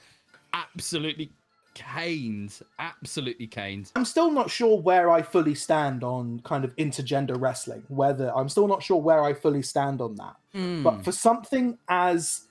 [0.53, 1.31] absolutely
[1.75, 3.93] caned, absolutely caned.
[3.95, 7.83] I'm still not sure where I fully stand on kind of intergender wrestling.
[7.89, 10.37] Whether I'm still not sure where I fully stand on that.
[10.55, 10.83] Hmm.
[10.83, 12.43] But for something as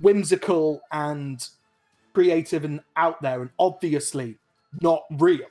[0.00, 1.46] whimsical and
[2.12, 4.36] creative and out there and obviously
[4.80, 5.46] not real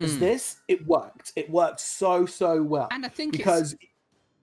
[0.00, 0.20] as Mm.
[0.20, 1.32] this, it worked.
[1.36, 3.74] It worked so so well And I think because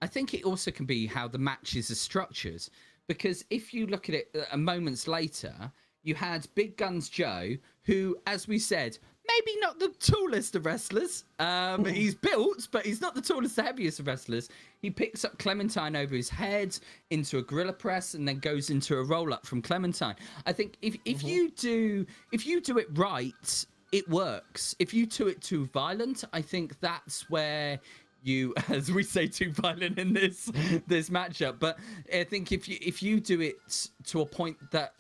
[0.02, 2.68] I think it also can be how the matches are structured.
[3.08, 5.72] Because if you look at it uh, moments later,
[6.04, 11.24] you had Big Guns Joe, who, as we said, maybe not the tallest of wrestlers.
[11.40, 14.50] Um, he's built, but he's not the tallest, the heaviest of wrestlers.
[14.82, 16.78] He picks up Clementine over his head
[17.10, 20.16] into a gorilla press, and then goes into a roll up from Clementine.
[20.46, 24.76] I think if if you do if you do it right, it works.
[24.80, 27.80] If you do it too violent, I think that's where
[28.24, 30.50] you as we say too violent in this
[30.88, 31.78] this matchup but
[32.14, 34.94] i think if you if you do it to a point that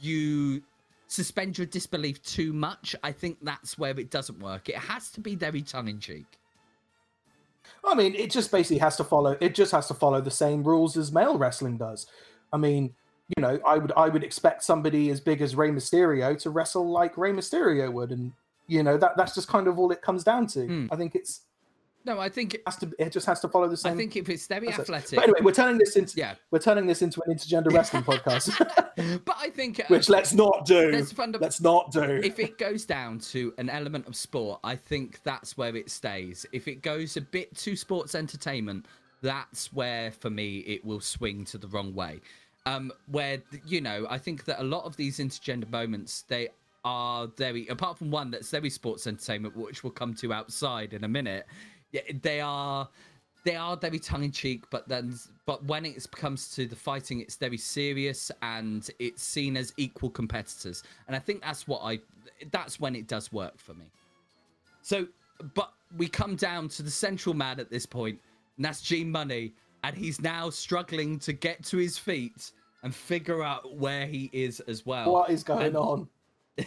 [0.00, 0.60] you
[1.06, 5.20] suspend your disbelief too much i think that's where it doesn't work it has to
[5.20, 6.26] be very tongue-in-cheek
[7.86, 9.36] I mean, it just basically has to follow.
[9.40, 12.06] It just has to follow the same rules as male wrestling does.
[12.52, 12.94] I mean,
[13.36, 16.90] you know, I would I would expect somebody as big as Rey Mysterio to wrestle
[16.90, 18.32] like Rey Mysterio would, and
[18.66, 20.66] you know that that's just kind of all it comes down to.
[20.66, 20.86] Hmm.
[20.90, 21.42] I think it's
[22.06, 23.94] no i think it has to it just has to follow the same.
[23.94, 24.80] i think if it's very process.
[24.80, 28.02] athletic But anyway, we're turning this into yeah we're turning this into an intergender wrestling
[28.02, 28.58] podcast,
[29.24, 31.02] but i think uh, which let's not do.
[31.06, 32.02] funda- Let's not do.
[32.22, 36.44] if it goes down to an element of sport, I think that's where it stays.
[36.52, 38.84] If it goes a bit to sports entertainment,
[39.22, 42.20] that's where for me it will swing to the wrong way.
[42.66, 46.48] Um, where you know, I think that a lot of these intergender moments they
[46.84, 51.04] are very apart from one that's very sports entertainment, which we'll come to outside in
[51.04, 51.46] a minute.
[52.22, 52.88] They are
[53.44, 55.14] they are very tongue in cheek, but then
[55.46, 60.10] but when it comes to the fighting, it's very serious and it's seen as equal
[60.10, 60.82] competitors.
[61.06, 62.00] And I think that's what I
[62.50, 63.86] that's when it does work for me.
[64.82, 65.06] So,
[65.54, 68.18] but we come down to the central man at this point,
[68.56, 69.52] and that's Gene Munny,
[69.84, 74.60] and he's now struggling to get to his feet and figure out where he is
[74.60, 75.12] as well.
[75.12, 76.08] What is going And- on?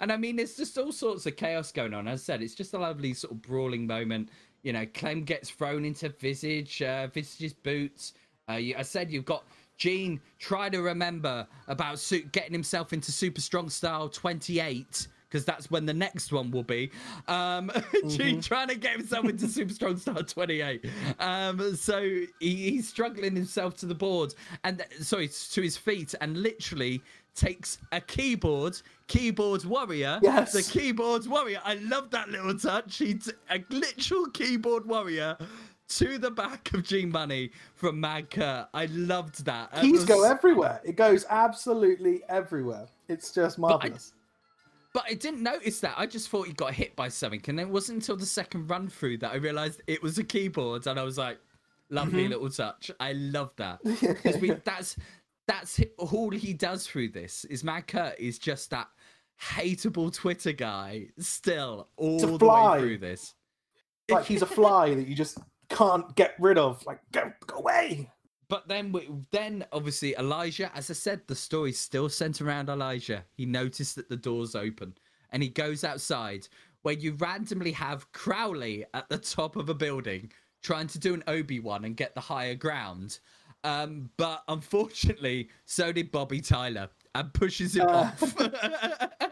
[0.00, 2.06] and I mean, there's just all sorts of chaos going on.
[2.08, 4.28] As I said, it's just a lovely sort of brawling moment.
[4.62, 8.12] You know, Clem gets thrown into Visage, uh, Visage's boots.
[8.48, 9.44] Uh, you, I said you've got
[9.76, 15.70] Gene try to remember about su- getting himself into Super Strong Style 28 because that's
[15.70, 16.90] when the next one will be.
[17.28, 17.70] Um,
[18.08, 20.84] Gene trying to get himself into Super Strong Style 28.
[21.20, 22.02] Um, so
[22.40, 27.00] he, he's struggling himself to the board and sorry to his feet and literally
[27.36, 30.18] takes a keyboard, keyboard warrior.
[30.20, 30.52] Yes.
[30.52, 31.60] the keyboard warrior.
[31.64, 32.98] I love that little touch.
[32.98, 35.36] He's a literal keyboard warrior.
[35.94, 38.68] To the back of Gene Munny from Mad Kurt.
[38.72, 39.72] I loved that.
[39.80, 40.80] Keys was- go everywhere.
[40.84, 42.86] It goes absolutely everywhere.
[43.08, 44.12] It's just marvelous.
[44.92, 45.94] But I didn't notice that.
[45.96, 48.88] I just thought he got hit by something, and it wasn't until the second run
[48.88, 51.38] through that I realized it was a keyboard, and I was like,
[51.90, 52.30] "Lovely Mm-hmm.
[52.32, 52.90] little touch.
[52.98, 54.96] I love that." Because we that's
[55.46, 57.44] that's all he does through this.
[57.46, 58.88] Is Mad Kurt is just that
[59.40, 62.78] hateable Twitter guy still all the way fly.
[62.80, 63.34] through this.
[64.10, 66.84] like he's a fly that you just can't get rid of.
[66.84, 68.10] Like go go away.
[68.50, 73.24] But then, we, then obviously Elijah, as I said, the story's still centered around Elijah.
[73.32, 74.94] He noticed that the door's open,
[75.30, 76.48] and he goes outside,
[76.82, 80.32] where you randomly have Crowley at the top of a building
[80.62, 83.20] trying to do an Obi Wan and get the higher ground.
[83.62, 88.10] Um, but unfortunately, so did Bobbi Tyler and pushes him Uh.
[88.20, 88.34] off.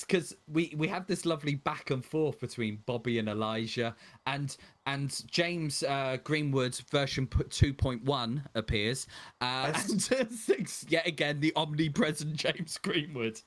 [0.00, 3.94] because we we have this lovely back and forth between Bobbi and Elijah,
[4.26, 9.06] and and James uh, Greenwood version put two point one appears,
[9.40, 10.10] uh, Yes.
[10.12, 13.40] and six yet again the omnipresent James Greenwood,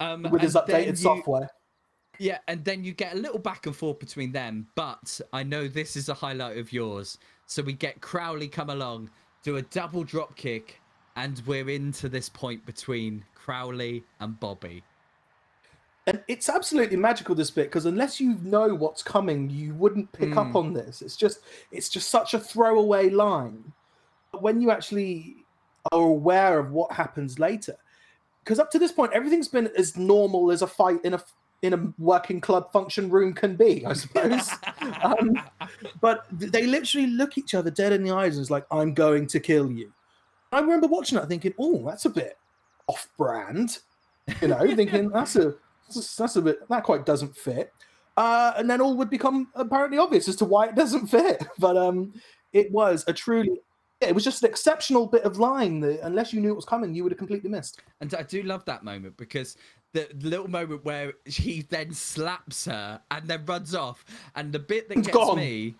[0.00, 1.48] um, With his updated you- software.
[2.20, 5.68] Yeah, and then you get a little back and forth between them, but I know
[5.68, 7.16] this is a highlight of yours.
[7.46, 9.10] So we get Crowley come along,
[9.44, 10.80] do a double drop kick,
[11.14, 14.82] and we're into this point between Crowley and Bobbi.
[16.08, 20.30] And it's absolutely magical this bit because unless you know what's coming, you wouldn't pick
[20.30, 20.38] Mm.
[20.38, 21.02] up on this.
[21.02, 21.40] It's just
[21.70, 23.72] it's just such a throwaway line.
[24.32, 25.44] But when you actually
[25.92, 27.76] are aware of what happens later,
[28.42, 31.22] because up to this point everything's been as normal as a fight in a
[31.60, 34.48] in a working club function room can be, I suppose.
[35.02, 35.38] um,
[36.00, 39.26] but they literally look each other dead in the eyes and it's like, "I'm going
[39.26, 39.92] to kill you."
[40.52, 42.38] I remember watching that thinking, "Oh, that's a bit
[42.86, 43.80] off-brand,"
[44.40, 45.54] you know, thinking that's a
[45.94, 47.72] that's a bit that quite doesn't fit.
[48.16, 51.46] Uh, and then all would become apparently obvious as to why it doesn't fit.
[51.58, 52.12] But um,
[52.52, 53.60] it was a truly,
[54.02, 56.64] yeah, it was just an exceptional bit of line that unless you knew it was
[56.64, 57.80] coming, you would have completely missed.
[58.00, 59.56] And I do love that moment because
[59.92, 64.88] the little moment where he then slaps her and then runs off, and the bit
[64.88, 65.36] that gets gone.
[65.36, 65.74] me.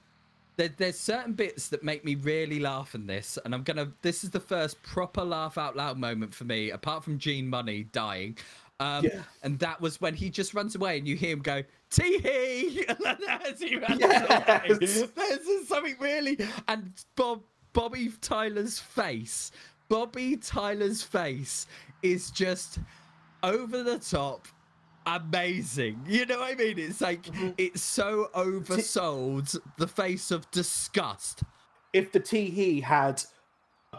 [0.56, 3.92] There, there's certain bits that make me really laugh in this, and I'm gonna.
[4.02, 7.84] This is the first proper laugh out loud moment for me, apart from Gene Munny
[7.92, 8.36] dying.
[8.80, 9.22] Um, Yeah.
[9.42, 12.84] And that was when he just runs away, and you hear him go "tee hee"
[13.44, 14.96] as he runs Yes.
[15.00, 15.08] away.
[15.16, 16.38] There's something really,
[16.68, 17.42] and Bob
[17.74, 19.50] Bobbi Tyler's face,
[19.90, 21.66] Bobbi Tyler's face
[22.02, 22.78] is just
[23.42, 24.46] over the top
[25.06, 25.98] amazing.
[26.06, 26.78] You know what I mean?
[26.78, 31.42] It's like it's so oversold the face of disgust.
[31.92, 33.26] If the Teehee had a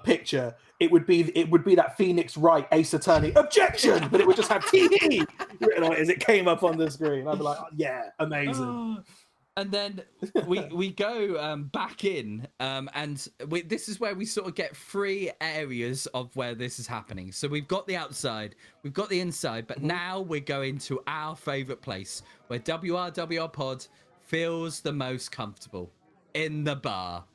[0.03, 4.27] picture, it would be it would be that Phoenix Wright Ace Attorney objection, but it
[4.27, 5.25] would just have Teehee
[5.60, 7.27] written on it as it came up on the screen.
[7.27, 9.04] I'd be like, oh, yeah, amazing.
[9.58, 10.02] and then
[10.47, 14.56] we we go um, back in, um, and we, this is where we sort of
[14.56, 17.31] get three areas of where this is happening.
[17.31, 21.35] So we've got the outside, we've got the inside, but now we're going to our
[21.35, 23.85] favorite place where WRWR Pod
[24.21, 25.91] feels the most comfortable
[26.33, 27.25] in the bar.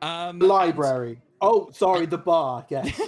[0.00, 1.18] Um, Library.
[1.44, 2.64] Oh, sorry, the bar.
[2.70, 3.00] Yes.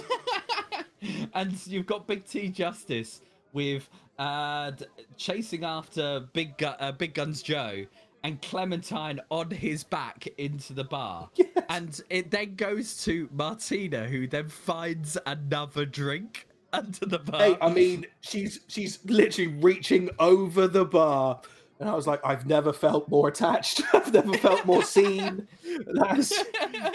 [1.33, 3.21] and you've got Big T Justice
[3.53, 4.71] with uh,
[5.17, 7.85] chasing after Big uh, Big Guns Joe
[8.23, 11.29] and Clementine on his back into the bar.
[11.69, 17.41] And it then goes to Martina, who then finds another drink under the bar.
[17.41, 21.41] Hey, I mean, she's she's literally reaching over the bar,
[21.79, 23.81] and I was like, I've never felt more attached.
[23.93, 25.47] I've never felt more seen.
[25.85, 26.31] That's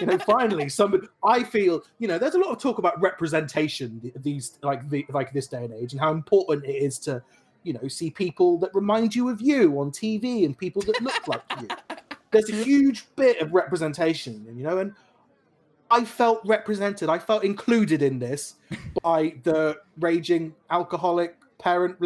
[0.00, 1.06] you know, finally, somebody.
[1.24, 5.32] I feel you know, there's a lot of talk about representation these like the, like
[5.32, 7.22] this day and age, and how important it is to
[7.62, 11.28] you know see people that remind you of you on TV and people that look
[11.28, 11.68] like you.
[12.32, 14.94] there's a huge bit of representation, and you know, and
[15.92, 17.08] I felt represented.
[17.08, 18.56] I felt included in this
[19.02, 21.96] by the raging alcoholic parent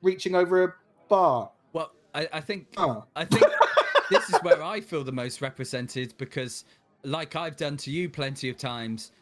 [0.00, 0.74] reaching over a
[1.08, 1.50] bar.
[2.14, 3.04] I, I think Oh.
[3.16, 3.44] I think
[4.10, 6.64] this is where I feel the most represented because,
[7.04, 9.12] like I've done to you plenty of times,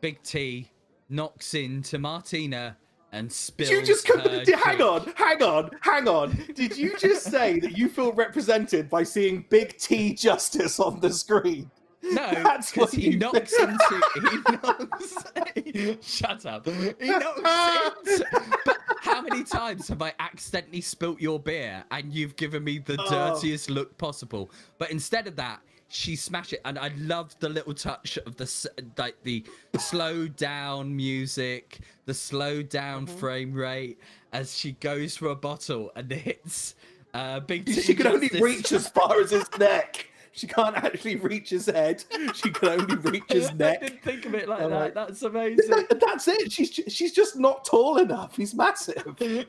[0.00, 0.70] Big T
[1.08, 2.76] knocks into Martina
[3.12, 3.70] and spills.
[3.70, 6.36] You just her did- hang on, hang on, hang on.
[6.54, 11.10] Did you just say that you feel represented by seeing Big T Justice on the
[11.12, 11.70] screen?
[12.12, 14.02] No, That's because he knocks into.
[14.14, 16.06] He knocks.
[16.06, 16.66] shut up.
[16.66, 18.26] He knocks into.
[18.64, 22.96] But how many times have I accidentally spilt your beer and you've given me the
[23.00, 23.10] Oh.
[23.34, 24.50] dirtiest look possible?
[24.78, 28.68] But instead of that, she smashed it, and I loved the little touch of the
[28.98, 29.44] like the
[29.78, 33.16] slow down music, the slow down Mm-hmm.
[33.16, 33.98] frame rate
[34.32, 36.74] as she goes for a bottle and hits.
[37.12, 40.08] Uh, Big T She can only reach as far as his neck.
[40.36, 42.04] She can't actually reach his head.
[42.34, 43.78] She can only reach his neck.
[43.82, 44.80] I didn't think of it like I'm that.
[44.80, 45.86] like- That's amazing.
[46.00, 46.50] That's it.
[46.50, 48.36] She's she's just not tall enough.
[48.36, 49.04] He's massive.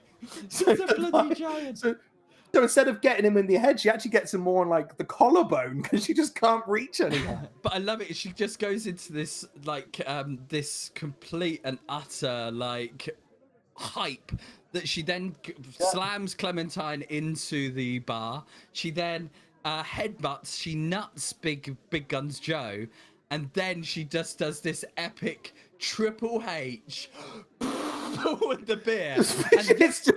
[0.50, 1.78] So, He's a bloody giant.
[1.78, 1.96] So,
[2.52, 4.98] so instead of getting him in the head, she actually gets him more on like
[4.98, 7.48] the collarbone because she just can't reach anywhere.
[7.62, 8.16] But I love it.
[8.16, 13.16] She just goes into this like um this complete and utter like
[13.76, 14.32] hype
[14.72, 18.44] that she then g- slams Clementine into the bar.
[18.74, 19.30] She then
[19.66, 20.58] uh, headbutts.
[20.62, 22.88] She nuts Big Big Guns Joe,
[23.32, 27.10] and then she just does this epic Triple H
[27.60, 29.16] with the beer.
[29.18, 30.12] and It's just-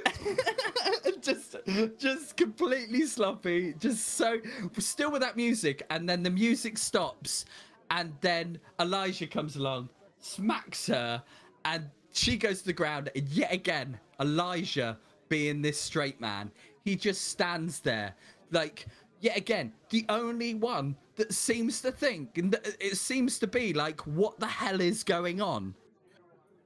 [1.21, 1.57] just
[1.99, 4.39] just completely sloppy just so
[4.79, 7.45] still with that music and then the music stops
[7.91, 9.89] and then elijah comes along
[10.21, 11.23] smacks her
[11.65, 14.97] and she goes to the ground and yet again elijah
[15.29, 16.51] being this straight man
[16.85, 18.15] he just stands there
[18.53, 18.87] like
[19.21, 24.01] yet again the only one that seems to think and it seems to be like
[24.03, 25.75] what the hell is going on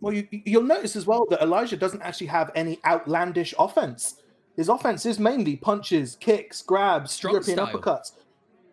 [0.02, 4.16] well, you, you'll notice as well that Elijah doesn't actually have any outlandish offense.
[4.56, 7.68] His offense is mainly punches, kicks, grabs, Strong European style.
[7.68, 8.12] uppercuts.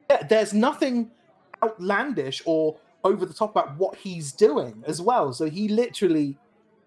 [0.10, 1.12] Yeah, there's nothing
[1.64, 5.32] outlandish or over the top about what he's doing as well.
[5.32, 6.36] So he literally,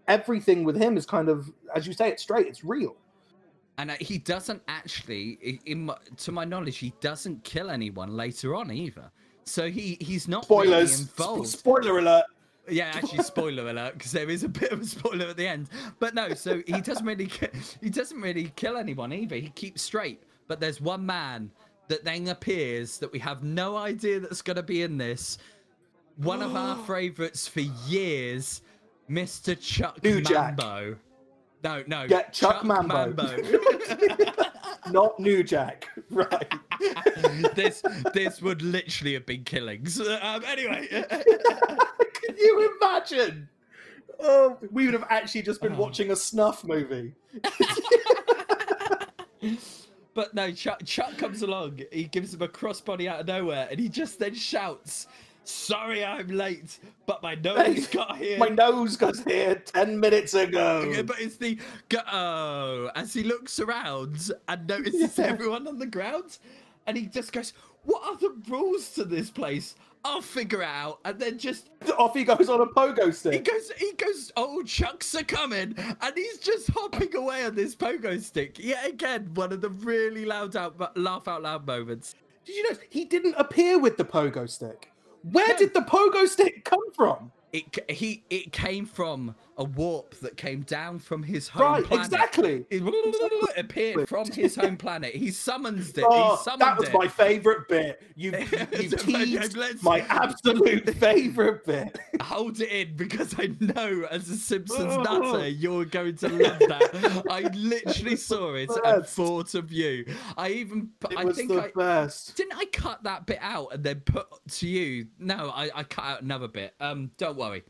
[0.08, 2.96] everything with him is kind of, as you say, it's straight, it's real.
[3.78, 8.54] And uh, he doesn't actually, in my, to my knowledge, he doesn't kill anyone later
[8.54, 9.10] on either.
[9.44, 10.92] So he he's not really Spoilers.
[10.94, 11.48] Sp- involved.
[11.48, 12.24] spoiler alert.
[12.68, 15.68] yeah, actually, spoiler alert, because there is a bit of a spoiler at the end.
[15.98, 17.48] But no, so he doesn't really ki-
[17.80, 19.36] he doesn't really kill anyone either.
[19.36, 20.22] He keeps straight.
[20.48, 21.50] But there's one man
[21.88, 25.38] that then appears that we have no idea that's going to be in this.
[26.18, 28.60] One of our favorites for years,
[29.10, 29.58] Mr.
[29.58, 30.56] Chuck New Jack.
[31.62, 31.84] Mambo.
[31.88, 32.08] No, no.
[32.08, 33.14] Get Chuck Mambo.
[34.90, 35.88] Not New Jack.
[36.10, 36.52] Right.
[37.54, 37.82] this
[38.12, 39.98] this would literally have been killings.
[39.98, 43.48] Um, anyway, Can you imagine?
[44.20, 45.78] Oh, we would have actually just been Oh.
[45.78, 47.14] watching a snuff movie.
[50.14, 51.80] but no, Chuck, Chuck comes along.
[51.90, 55.06] He gives him a crossbody out of nowhere, and he just then shouts,
[55.44, 60.90] "Sorry, I'm late, but my nose got here." My nose got here 10 minutes ago.
[60.92, 65.26] Yeah, but it's the go uh, as he looks around and notices Yeah.
[65.26, 66.38] everyone on the ground,
[66.86, 67.52] and he just goes,
[67.84, 69.74] "What are the rules to this place?
[70.04, 73.32] I'll figure it out." And then just Off he goes on a pogo stick.
[73.34, 77.74] He goes, he goes, oh, Chucks are coming, and he's just hopping away on this
[77.74, 78.58] pogo stick.
[78.58, 82.14] Yet again, one of the really loud out, laugh out loud moments.
[82.44, 84.91] Did you know he didn't appear with the pogo stick?
[85.30, 87.32] Where did the pogo stick come from?
[87.52, 92.06] It he it came from a warp that came down from his home Right, planet.
[92.06, 92.66] exactly.
[92.68, 92.82] It
[93.56, 95.14] appeared from his home planet.
[95.14, 96.04] He summons it.
[96.06, 96.94] Oh, he summoned that was it.
[96.94, 98.02] my favourite bit.
[98.16, 98.32] You,
[98.72, 101.98] you teased my absolute favourite bit.
[102.20, 105.02] Hold it in because I know as a Simpsons Oh.
[105.02, 107.24] nutter you're going to love that.
[107.30, 110.04] I literally saw it and thought of you.
[110.36, 112.36] I even It I think I best.
[112.36, 115.06] didn't I cut that bit out and then put to you.
[115.18, 116.74] No, I, I cut out another bit.
[116.80, 117.62] Um, don't worry.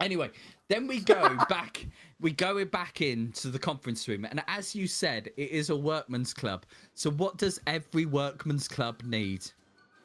[0.00, 0.30] Anyway,
[0.68, 1.86] then we go back.
[2.20, 6.34] We go back into the conference room, and as you said, it is a workman's
[6.34, 6.66] club.
[6.94, 9.46] So, what does every workman's club need?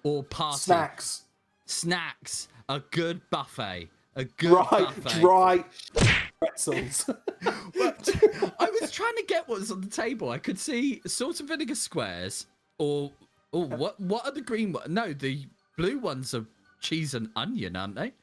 [0.04, 0.60] Or party?
[0.60, 1.24] Snacks.
[1.66, 2.48] Snacks.
[2.70, 3.90] A good buffet.
[4.16, 5.20] A good Dry, buffet.
[5.22, 5.66] dry
[6.40, 7.10] pretzels.
[7.76, 8.10] But
[8.60, 10.30] I was trying to get what was on the table.
[10.30, 12.46] I could see salt and vinegar squares,
[12.78, 13.12] or
[13.52, 14.00] oh, what?
[14.00, 14.88] What are the green ones?
[14.88, 15.46] No, the
[15.78, 16.46] blue ones are
[16.80, 18.14] cheese and onion, aren't they?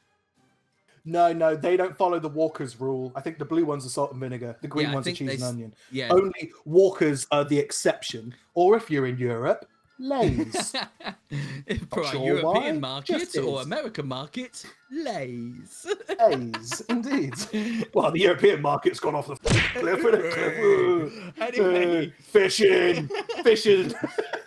[1.05, 3.13] No, no, they don't follow the Walker's rule.
[3.15, 4.57] I think the blue ones are salt and vinegar.
[4.61, 5.75] The green Yeah, ones are cheese they and onion.
[5.91, 6.09] Yeah.
[6.11, 8.35] Only Walkers are the exception.
[8.55, 9.67] Or if you're in Europe,
[10.01, 10.73] Lays.
[11.91, 13.61] For our sure European why, market or.
[13.61, 15.87] American market, Lays.
[16.19, 17.35] Lays, indeed.
[17.95, 20.01] Well, the European market's gone off the cliff.
[20.01, 21.35] Cliff.
[21.39, 22.07] Anyway.
[22.21, 23.11] Uh, fishing,
[23.43, 23.93] fishing.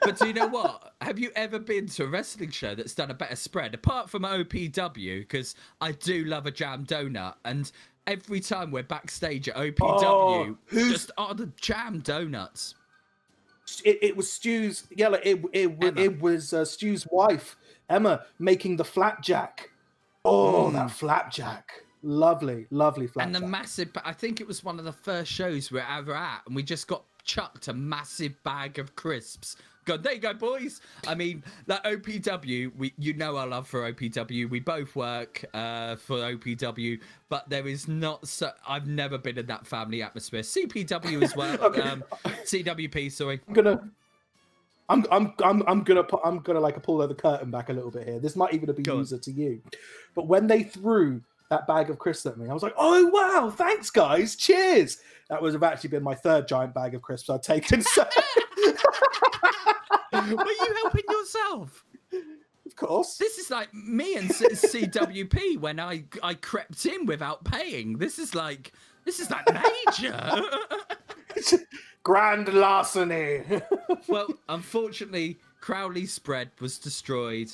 [0.06, 0.94] But do you know what?
[1.02, 3.74] Have you ever been to a wrestling show that's done a better spread?
[3.74, 7.72] Apart from OPW, because I do love a jam donut, and
[8.08, 12.76] every time we're backstage at OPW, Oh, who's- just are the jam donuts.
[13.86, 14.88] it, it was Stu's.
[14.96, 16.02] Yeah, like it it, Emma.
[16.02, 17.56] it was uh, Stu's wife,
[17.90, 19.70] Emma, making the flapjack.
[20.26, 21.84] Oh, that flapjack!
[22.02, 23.36] Lovely, lovely flapjack.
[23.36, 26.14] And the massive, I think it was one of the first shows we we're ever
[26.14, 29.56] at, and we just got chucked a massive bag of crisps.
[29.86, 30.82] God, there you go, boys.
[31.08, 34.50] I mean, that OPW, we, you know our love for OPW.
[34.50, 38.52] We both work uh, for OPW, but there is not so.
[38.68, 40.42] I've never been in that family atmosphere.
[40.42, 41.58] CPW as well.
[41.64, 41.82] Okay.
[41.82, 43.40] um, CWP, sorry.
[43.48, 43.90] I'm gonna.
[44.90, 47.90] I'm, I'm, I'm, I'm gonna put, I'm gonna like pull the curtain back a little
[47.92, 48.20] bit here.
[48.20, 48.98] This might even be Go on.
[49.00, 49.62] user to you,
[50.14, 53.50] but when they threw that bag of crisps at me, I was like, "Oh wow,
[53.50, 57.44] thanks guys, cheers!" That would have actually been my third giant bag of crisps I'd
[57.44, 57.82] taken.
[57.94, 58.04] So,
[60.14, 61.86] Were you helping yourself?
[62.66, 67.44] of course, This is like me and C- CWP when I I crept in without
[67.44, 67.98] paying.
[67.98, 68.72] This is like
[69.06, 70.42] this is like major.
[72.04, 73.44] grand larceny.
[74.08, 77.50] well, unfortunately, Crowley's spread was destroyed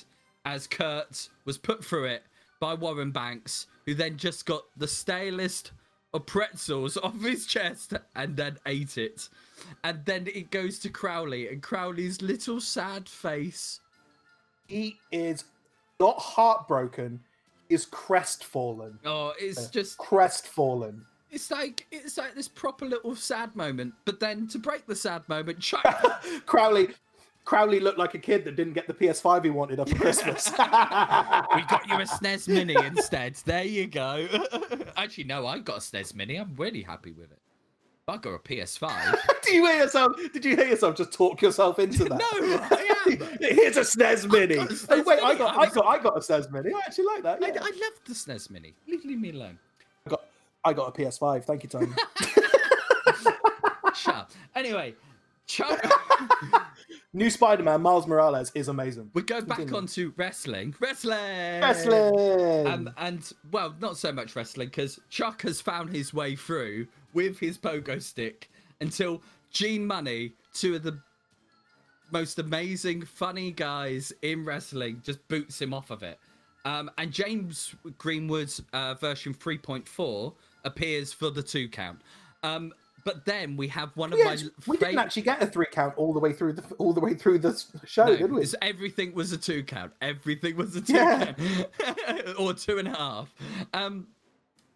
[0.46, 2.24] as Kurt was put through it
[2.60, 5.72] by Warren Banks, who then just got the stalest
[6.14, 9.30] of pretzels off his chest and then ate it.
[9.84, 13.80] And then it goes to Crowley, and Crowley's little sad face.
[14.68, 15.44] he is
[16.00, 17.20] not heartbroken,
[17.70, 18.98] is crestfallen.
[19.06, 21.02] Oh, it's just Crestfallen.
[21.32, 23.94] it's like it's like this proper little sad moment.
[24.06, 26.90] But then to break the sad moment, Chuck Crowley
[27.46, 30.50] Crowley looked like a kid that didn't get the PS5 he wanted for Christmas.
[30.52, 33.36] we got you a SNES Mini instead.
[33.46, 34.28] There you go.
[34.98, 36.36] Actually, no, I got a SNES Mini.
[36.36, 37.40] I'm really happy with it.
[38.10, 39.20] I got a PS5.
[39.44, 40.14] Did you hear yourself?
[40.34, 42.20] Did you hear yourself just talk yourself into that?
[42.20, 43.38] no, I am.
[43.40, 44.56] Here's a SNES Mini.
[44.56, 46.74] a SNES oh, wait, I got, I got, I got a SNES Mini.
[46.74, 47.44] I actually like that.
[47.44, 48.74] I, I love the SNES Mini.
[48.88, 49.60] Leave, leave me alone.
[50.06, 50.22] I got,
[50.66, 51.44] I got a PS5.
[51.46, 51.92] Thank you, Tony.
[53.96, 54.32] Shut up.
[54.56, 54.96] Anyway,
[55.50, 55.84] Chuck.
[57.14, 59.10] New Spider-Man, Miles Morales is amazing.
[59.16, 60.76] we go back onto wrestling.
[60.80, 61.60] Wrestling.
[61.60, 62.68] Wrestling.
[62.68, 67.40] Um, and well, not so much wrestling because Chuck has found his way through with
[67.40, 71.00] his pogo stick until Gene Munny, two of the
[72.12, 76.20] most amazing, funny guys in wrestling, just boots him off of it.
[76.64, 80.34] Um, and James Greenwood's uh, version 3.4
[80.64, 82.02] appears for the two count.
[82.44, 82.72] Um,
[83.06, 84.38] but then we have one of Yeah, my
[84.68, 87.14] we didn't actually get a three count all the way through the all the way
[87.14, 88.46] through the show, No, did we?
[88.62, 89.92] everything was a two count.
[90.02, 91.34] Everything was a two Yeah.
[91.34, 92.36] count.
[92.40, 93.34] or two and a half.
[93.74, 94.08] Um,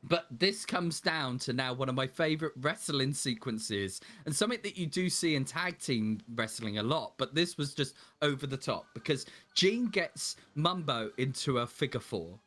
[0.05, 4.77] but this comes down to now one of my favorite wrestling sequences and something that
[4.77, 7.13] you do see in tag team wrestling a lot.
[7.17, 12.37] But this was just over the top because Gene gets Mambo into a figure four.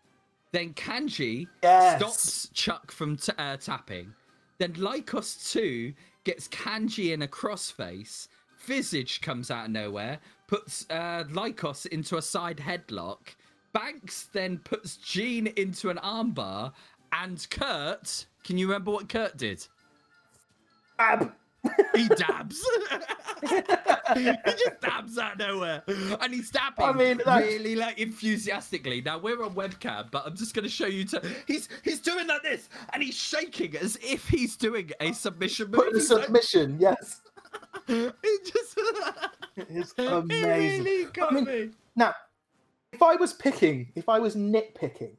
[0.52, 1.98] Then Kanji Yes.
[1.98, 4.12] stops Chuck from t- uh, tapping.
[4.58, 5.92] Then Lykos 2
[6.24, 8.28] gets Kanji in a crossface.
[8.64, 13.34] Visage comes out of nowhere, puts uh, Lykos into a side headlock.
[13.72, 16.72] Banks then puts Gene into an armbar.
[17.12, 19.66] And Kurt, can you remember what Kurt did?
[20.98, 21.32] Ab.
[21.94, 22.60] He dabs.
[24.14, 25.82] he just dabs out of nowhere.
[26.20, 29.00] And he's dabbing I mean, that's- really like enthusiastically.
[29.00, 32.42] Now we're on webcam, but I'm just gonna show you to he's he's doing like
[32.42, 35.84] this and he's shaking as if he's doing a submission move.
[35.84, 37.20] Put He's like- submission, yes.
[37.88, 38.14] It
[38.44, 38.78] just
[39.56, 40.84] It's it amazing.
[40.84, 41.70] really got I mean, me.
[41.94, 42.14] Now,
[42.92, 45.12] if I was picking, if I was nitpicking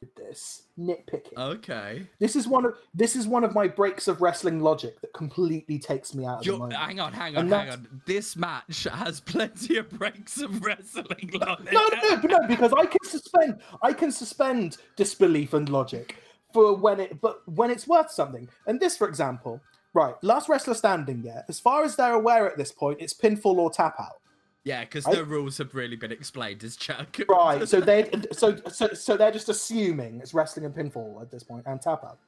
[0.00, 1.36] with this, nitpicking.
[1.36, 2.06] Okay.
[2.18, 5.78] This is one of this is one of my breaks of wrestling logic that completely
[5.78, 8.02] takes me out of the You're, hang on, hang on, And hang that's- on.
[8.06, 11.30] This match has plenty of breaks of wrestling.
[11.34, 11.72] logic.
[11.72, 16.16] No, no, no, no, because I can suspend I can suspend disbelief and logic
[16.54, 18.48] for when it but when it's worth something.
[18.66, 19.60] And this, for example,
[19.92, 23.56] right, last wrestler standing, yeah, as far as they're aware at this point, it's pinfall
[23.58, 24.16] or tap out.
[24.64, 27.18] Yeah, because I- no rules have really been explained, as Chuck.
[27.28, 27.66] Right.
[27.68, 31.64] So they so so so they're just assuming it's wrestling and pinfall at this point
[31.66, 32.18] and tap out.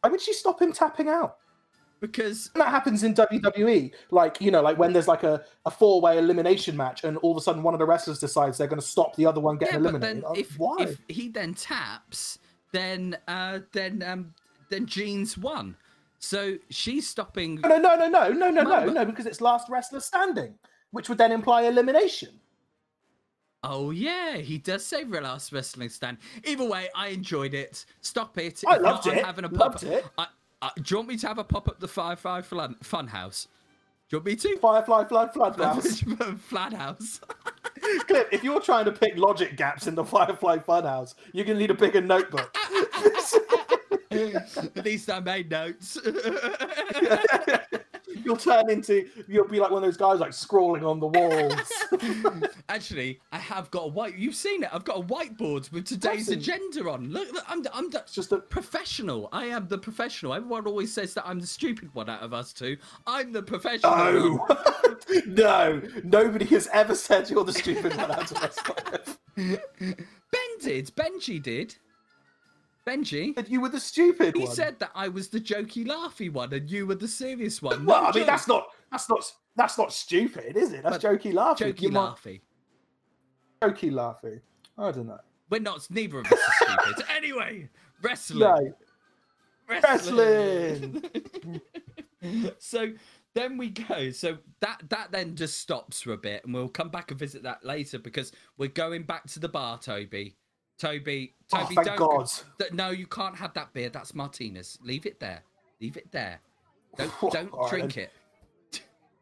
[0.00, 1.36] Why would she stop him tapping out?
[2.00, 5.70] because And that happens in WWE, like you know, like when there's like a, a
[5.70, 8.66] four way elimination match, and all of a sudden one of the wrestlers decides they're
[8.66, 10.22] going to stop the other one getting yeah, but eliminated.
[10.24, 10.76] then Like, if Why?
[10.80, 12.38] if he then taps,
[12.72, 14.34] then uh then um
[14.70, 15.76] then Jean's won.
[16.18, 17.60] So she's stopping.
[17.62, 20.54] No, no, no, no, no, no, no, no, no, because it's last wrestler standing.
[20.90, 22.30] Which would then imply elimination.
[23.62, 26.16] Oh yeah, he does say real ass wrestling stand.
[26.44, 27.84] Either way, I enjoyed it.
[28.00, 28.62] Stop it.
[28.66, 29.24] I If loved not, I'm it.
[29.26, 30.06] Having a Loved pop- it.
[30.16, 30.26] I,
[30.62, 33.48] I, do you want me to have a pop up the Firefly fun, fun house?
[34.08, 34.56] Do you want me to?
[34.58, 36.02] Firefly Flood Flood House.
[36.38, 37.20] Flat house.
[38.08, 41.60] Clip, if you're trying to pick logic gaps in the Firefly Funhouse, you're going to
[41.60, 42.56] need a bigger notebook.
[44.10, 45.98] At least I made notes.
[48.24, 52.44] you'll turn into, you'll be like one of those guys like scrawling on the walls.
[52.68, 54.16] Actually, I have got a white.
[54.16, 54.70] You've seen it.
[54.72, 57.10] I've got a whiteboard with today's agenda on.
[57.10, 59.28] Look, look I'm, I'm It's just a, professional.
[59.32, 60.34] I am the professional.
[60.34, 62.76] Everyone always says that I'm the stupid one out of us two.
[63.06, 63.96] I'm the professional.
[63.96, 65.20] no, oh.
[65.26, 69.18] no, nobody has ever said you're the stupid one out of us.
[69.36, 70.92] Ben did.
[70.94, 71.76] Benji did.
[72.86, 73.34] Benji.
[73.34, 74.40] That you were the stupid one.
[74.40, 74.54] He one.
[74.54, 77.84] said that I was the jokey, laughy one, and you were the serious one.
[77.84, 80.82] well, No I mean, that's not, that's not, that's not stupid, is it?
[80.82, 81.58] That's But jokey laughy.
[81.74, 82.40] jokey, You might- laughy.
[83.62, 84.40] Jokey laughy.
[84.78, 85.18] I don't know.
[85.50, 85.86] We're not.
[85.90, 87.04] Neither of us are stupid.
[87.16, 87.68] Anyway,
[88.02, 88.40] wrestling.
[88.40, 88.72] No,
[89.68, 91.02] wrestling.
[92.58, 92.92] so
[93.34, 94.10] then we go.
[94.12, 97.42] So that that then just stops for a bit, and we'll come back and visit
[97.42, 100.36] that later because we're going back to the bar, Toby.
[100.80, 101.98] Toby, Oh, Toby, thank don't.
[101.98, 102.30] God.
[102.58, 103.90] th- no, you can't have that beer.
[103.90, 104.78] That's Martinez.
[104.82, 105.42] Leave it there.
[105.80, 106.40] Leave it there.
[106.96, 108.10] Don't Oh, don't right drink it.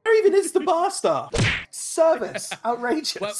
[0.04, 1.30] Where even is the bar staff?
[1.70, 3.20] Service, outrageous.
[3.20, 3.34] Well,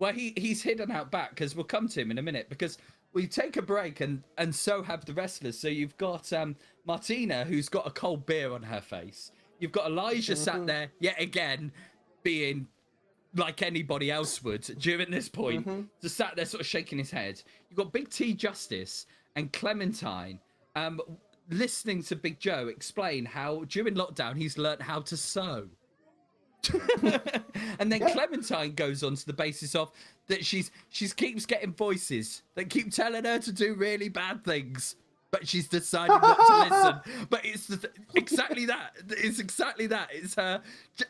[0.00, 2.76] well, he he's hidden out back because we'll come to him in a minute because
[3.12, 5.58] we take a break and and so have the wrestlers.
[5.58, 6.56] So you've got um
[6.86, 9.30] Martina who's got a cold beer on her face.
[9.60, 11.70] You've got Elijah sat there yet again,
[12.22, 12.66] being
[13.34, 15.66] like anybody else would during this point,
[16.00, 17.40] just sat there sort of shaking his head.
[17.68, 19.06] You've got Big T Justice
[19.36, 20.40] and Clementine.
[20.76, 21.00] Um,
[21.50, 25.68] listening to Big Joe explain how during lockdown he's learnt how to sew.
[27.78, 28.00] and then.
[28.12, 29.90] Clementine goes on to the basis of
[30.26, 34.96] that she's she's keeps getting voices that keep telling her to do really bad things,
[35.30, 37.26] but she's decided not to listen.
[37.30, 38.92] But it's th- exactly that.
[39.08, 40.10] It's exactly that.
[40.12, 40.60] It's her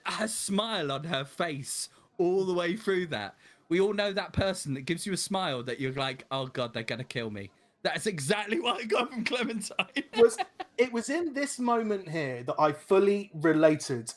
[0.05, 1.89] her smile on her face
[2.21, 3.35] all the way through that.
[3.69, 6.75] We all know that person that gives you a smile that you're like, oh god,
[6.75, 7.51] they're gonna kill me.
[7.83, 9.87] That's exactly what I got from Clementine.
[10.19, 10.37] was
[10.77, 14.13] it was in this moment here that I fully related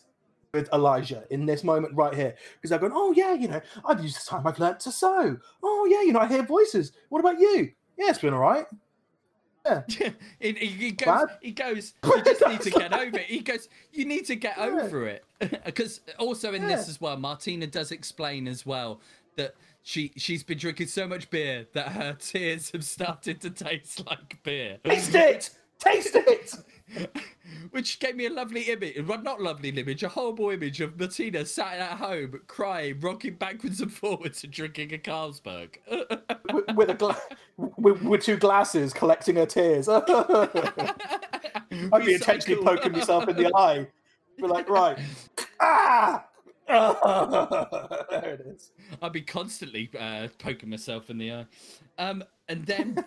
[0.54, 4.04] with Elijah in this moment right here because I'm going, oh yeah, you know, I've
[4.04, 5.38] used the time I've learnt to sew.
[5.64, 6.92] Oh yeah, you know, I hear voices.
[7.10, 7.72] What about you?
[7.98, 8.66] Yeah, it's been all right.
[10.40, 13.26] he, goes, he goes, you just need to get over it.
[13.26, 14.66] He goes, you need to get Yeah.
[14.66, 15.26] over it.
[15.66, 19.02] Because also in this as well, Martina does explain as well
[19.36, 24.06] that she she's been drinking so much beer that her tears have started to taste
[24.06, 24.78] like beer.
[24.86, 25.50] Taste it,
[25.80, 26.54] taste it.
[27.72, 31.46] Which gave me a lovely image, well, not lovely image, a horrible image of Martina
[31.46, 35.76] sat at home crying, rocking backwards and forwards and drinking a Carlsberg.
[36.52, 37.22] with, with a gla-
[37.58, 39.88] with, with two glasses collecting her tears.
[39.90, 40.06] I'd
[42.06, 43.88] be intentionally poking myself in the eye.
[44.38, 44.98] Be like, right,
[45.60, 46.26] ah,
[46.68, 48.72] there it is.
[49.02, 51.46] I'd be constantly uh, poking myself in the eye.
[51.98, 53.04] Um, and then,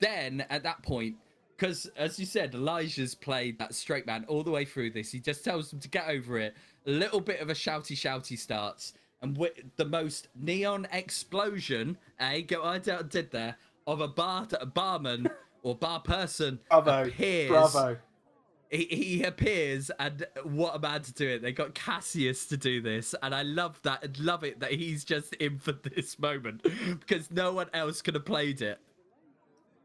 [0.00, 1.16] then at that point,
[1.56, 5.10] because as you said, Elijah's played that straight man all the way through this.
[5.12, 6.54] He just tells them to get over it.
[6.86, 8.92] A little bit of a shouty shouty starts,
[9.22, 12.40] and with the most neon explosion, eh?
[12.42, 15.28] Go I did there of a bar a barman
[15.62, 17.96] or bar person Bravo, appears bravo.
[18.70, 22.80] he, he appears and what a man to do it they got cassius to do
[22.80, 26.62] this and i love that and love it that he's just in for this moment
[27.00, 28.80] because no one else could have played it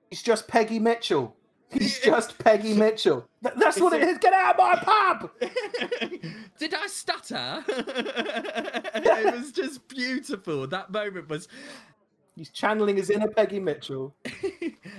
[0.09, 1.37] He's just Peggy Mitchell.
[1.71, 3.27] He's just Peggy Mitchell.
[3.43, 4.17] Th- that's what it is.
[4.17, 5.31] Get out of my pub.
[6.59, 11.47] did i stutter it was just beautiful that moment was
[12.35, 14.15] He's channeling his inner Peggy Mitchell.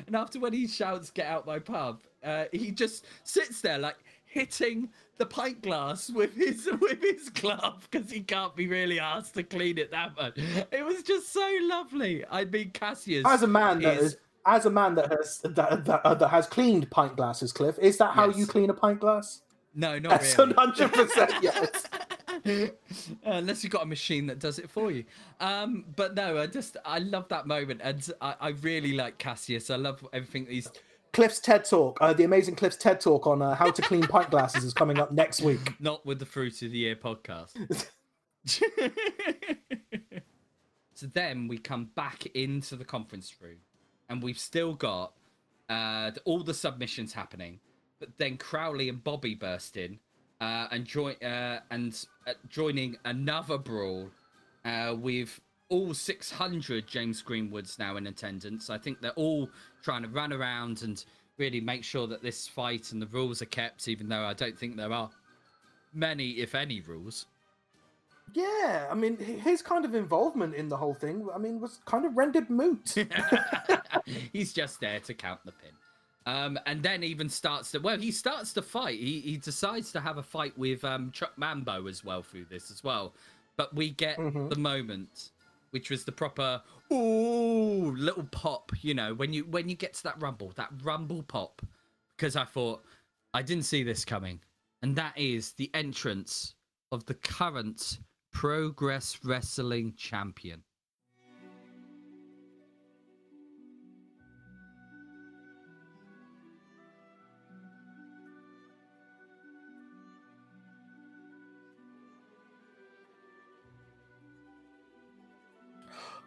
[0.06, 3.96] and after when he shouts get out my pub uh, he just sits there like
[4.26, 9.34] hitting the pint glass with his with his glove because he can't be really asked
[9.34, 10.34] to clean it that much
[10.72, 14.16] it was just so lovely i mean cassius As a man that is- is,
[14.46, 17.96] as a man that has that, that, uh, that has cleaned pint glasses, Cliff, is
[17.98, 18.36] that how Yes.
[18.38, 19.42] you clean a pint glass?
[19.74, 21.86] no not That's really hundred percent yes.
[23.24, 25.04] unless you've got a machine that does it for you
[25.40, 29.70] um but no i just i love that moment and i, I really like cassius
[29.70, 30.68] i love everything that he's
[31.14, 34.30] Cliff's TED Talk, uh, the amazing Cliff's TED Talk on uh, how to clean pint
[34.30, 35.74] glasses is coming up next week.
[35.80, 37.50] not with the fruit of the year podcast.
[40.94, 43.58] so then we come back into the conference room,
[44.08, 45.12] and we've still got
[45.68, 47.60] uh, all the submissions happening.
[47.98, 49.98] But then Crowley and Bobbi burst in,
[50.40, 54.10] uh, and join uh, and uh, joining another brawl
[54.64, 58.68] uh, with all 600 James Greenwoods now in attendance.
[58.68, 59.48] I think they're all
[59.82, 61.02] trying to run around and
[61.38, 64.58] really make sure that this fight and the rules are kept, even though I don't
[64.58, 65.10] think there are
[65.94, 67.26] many, if any, rules.
[68.34, 72.04] Yeah, I mean, his kind of involvement in the whole thing, I mean, was kind
[72.06, 72.94] of rendered moot.
[74.32, 75.70] He's just there to count the pin.
[76.24, 78.98] Um, and then even starts to well, he starts to fight.
[79.00, 82.70] He he decides to have a fight with um Chuck Mambo as well through this
[82.70, 83.14] as well.
[83.56, 84.48] But we get Mhm.
[84.48, 85.30] the moment,
[85.70, 86.62] which was the proper
[86.92, 88.70] ooh little pop.
[88.82, 91.60] You know when you when you get to that rumble, that rumble pop.
[92.16, 92.84] Because I thought
[93.34, 94.38] I didn't see this coming,
[94.82, 96.54] and that is the entrance
[96.92, 97.98] of the current
[98.42, 100.64] Progress Wrestling champion.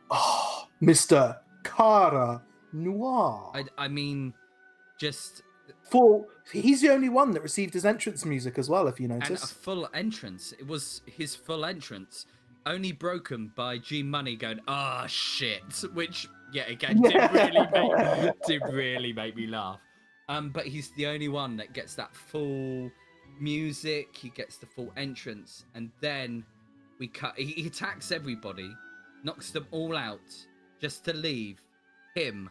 [0.10, 1.38] oh, Mr.
[1.66, 2.42] Cara
[2.72, 3.52] Noir.
[3.54, 4.34] I I mean,
[4.98, 5.42] just
[5.86, 9.14] For he's the only one that received his entrance music as well, if you and
[9.14, 9.52] a notice.
[9.52, 10.52] full entrance.
[10.52, 12.26] It was his full entrance,
[12.66, 18.62] only broken by G Money going, "Ah, shit," which yeah, again did really make did
[18.72, 19.80] really make me laugh.
[20.28, 22.92] Um, but he's the only one that gets that full
[23.40, 24.16] music.
[24.16, 26.44] He gets the full entrance, and then
[26.98, 27.38] we cut.
[27.38, 28.72] He, he attacks everybody,
[29.24, 30.34] knocks them all out,
[30.82, 31.62] just to leave
[32.16, 32.50] him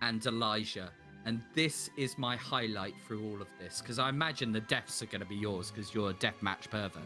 [0.00, 0.90] and Elijah.
[1.24, 5.06] And this is my highlight through all of this because I imagine the deaths are
[5.06, 7.02] going to be yours because you're a death match pervert.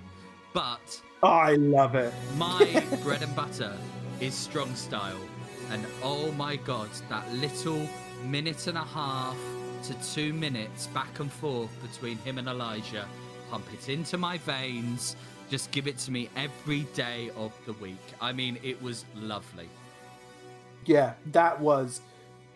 [0.54, 2.14] But I love it.
[2.36, 3.76] my bread and butter
[4.20, 5.20] is strong style.
[5.70, 7.86] And oh my god, that little
[8.24, 9.36] minute and a half
[9.84, 13.06] to two minutes back and forth between him and Elijah,
[13.50, 15.16] pump it into my veins.
[15.50, 18.00] Just give it to me every day of the week.
[18.20, 19.68] I mean, it was lovely.
[20.86, 22.00] Yeah, that was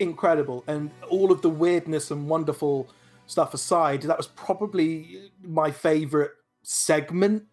[0.01, 0.63] incredible.
[0.67, 2.89] And all of the weirdness and wonderful
[3.27, 6.31] stuff aside, that was probably my favorite
[6.63, 7.43] segment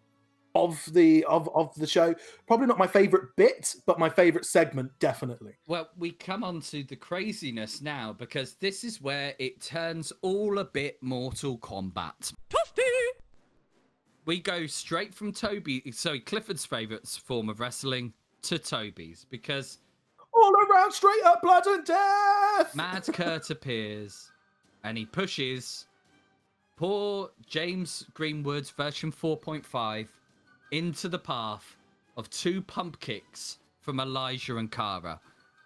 [0.55, 2.15] of the of of the show.
[2.47, 5.53] Probably not my favorite bit, but my favorite segment definitely.
[5.67, 10.59] Well, we come on to the craziness now because this is where it turns all
[10.59, 12.33] a bit Mortal Kombat.
[14.25, 19.79] We go straight from Toby, sorry, Clifford's favourite form of wrestling to Toby's because
[20.33, 22.75] All around straight up blood and death.
[22.75, 24.31] Mad Kurt appears
[24.83, 25.87] and he pushes
[26.77, 30.07] poor James Greenwood's version 4.5
[30.71, 31.75] into the path
[32.15, 35.19] of two pump kicks from Elijah and Cara,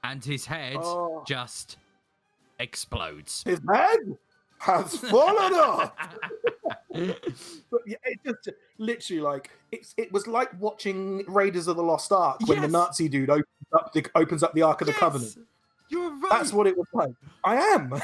[0.04, 1.24] and his head Oh.
[1.28, 1.78] just
[2.60, 3.44] explodes.
[3.46, 4.00] His head
[4.60, 5.92] has fallen off.
[7.72, 12.12] But yeah, it just literally like it's it was like watching Raiders of the Lost
[12.12, 15.36] Ark when the Nazi dude opens up the opens up the Ark of the Covenant.
[15.90, 16.30] You're right.
[16.32, 17.14] That's what it was like.
[17.44, 17.90] I am.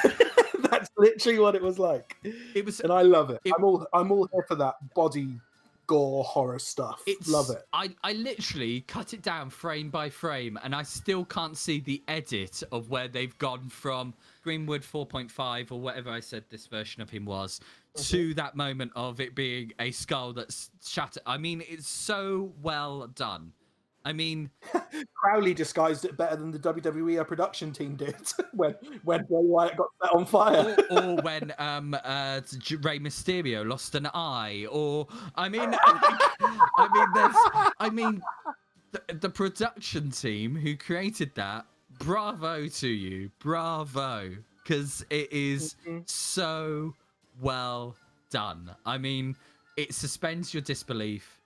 [0.69, 2.79] That's literally what it was like, it was.
[2.81, 3.39] and I love it.
[3.45, 5.39] It- I'm all I'm all here for that body
[5.89, 7.01] gore horror stuff.
[7.07, 7.63] It's, love it.
[7.73, 12.03] I, I literally cut it down frame by frame, and I still can't see the
[12.07, 14.13] edit of where they've gone from
[14.43, 17.59] Greenwood 4.5 or whatever I said this version of him was
[17.97, 18.03] mm-hmm.
[18.03, 21.23] to that moment of it being a skull that's shattered.
[21.25, 23.51] I mean, it's so well done.
[24.05, 24.49] I mean,
[25.13, 28.15] Crowley disguised it better than the WWE production team did
[28.53, 30.75] when when Bray Wyatt got set on fire.
[30.89, 32.41] or, or when um uh
[32.81, 37.35] Rey Mysterio lost an eye, or I mean, I mean, there's,
[37.79, 38.21] I mean,
[38.91, 41.65] the, the production team who created that,
[41.99, 44.31] bravo to you, bravo,
[44.63, 46.09] because it is Mhm.
[46.09, 46.93] so
[47.41, 47.95] well
[48.29, 48.71] done.
[48.85, 49.35] I mean,
[49.77, 51.38] it suspends your disbelief.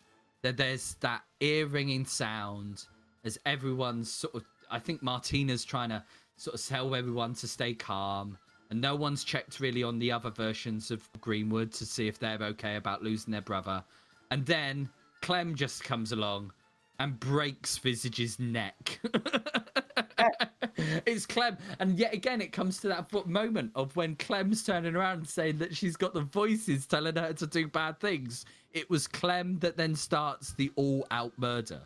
[0.44, 2.86] That there's that ear ringing sound
[3.24, 4.46] as everyone's sort of.
[4.70, 6.04] I think Martina's trying to
[6.38, 8.38] sort of tell everyone to stay calm,
[8.70, 12.42] and no one's checked really on the other versions of Greenwood to see if they're
[12.42, 13.84] okay about losing their brother.
[14.32, 14.90] And then
[15.22, 16.52] Clem just comes along
[17.00, 19.00] and breaks Visage's neck.
[21.06, 25.28] it's Clem, and yet again, it comes to that moment of when Clem's turning around
[25.28, 28.46] saying that she's got the voices telling her to do bad things.
[28.74, 31.82] It was Clem that then starts the all-out murder.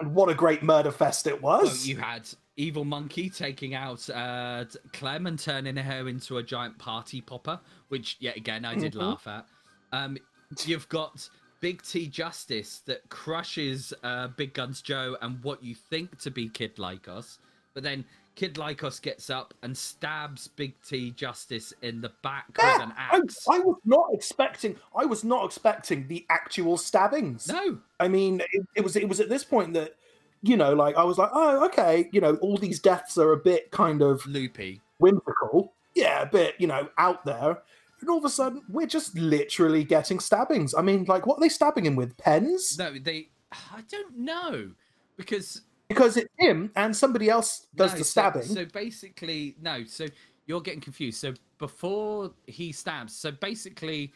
[0.00, 1.80] and what a great murder fest it was.
[1.80, 6.78] So you had Evil Monkey taking out uh, Clem and turning her into a giant
[6.78, 9.00] party popper, which yet again I did Mhm.
[9.00, 9.46] laugh at.
[9.92, 10.18] Um,
[10.64, 11.28] you've got
[11.60, 16.48] Big T Justice that crushes uh, Big Guns Joe and what you think to be
[16.48, 17.38] Kid Lykos,
[17.72, 18.04] but then
[18.34, 22.92] Kid Lykos gets up and stabs Big T Justice in the back Yeah, with an
[22.96, 23.46] I, axe.
[23.50, 24.76] I was not expecting.
[24.96, 27.46] I was not expecting the actual stabbings.
[27.48, 29.94] No, I mean, it, it was it was at this point that
[30.42, 33.36] you know, like I was like, oh, okay, you know, all these deaths are a
[33.36, 34.80] bit kind of loopy.
[34.98, 37.62] whimsical, yeah, a bit you know out there,
[38.00, 40.74] and all of a sudden we're just literally getting stabbings.
[40.74, 42.16] I mean, like, what are they stabbing him with?
[42.16, 42.76] Pens?
[42.78, 43.28] No, they.
[43.52, 44.72] I don't know
[45.16, 45.60] because
[45.94, 48.42] Because it's him and somebody else does no, the stabbing.
[48.42, 49.84] So, basically, no.
[49.84, 50.06] So
[50.46, 51.20] you're getting confused.
[51.20, 54.12] So before he stabs, so basically,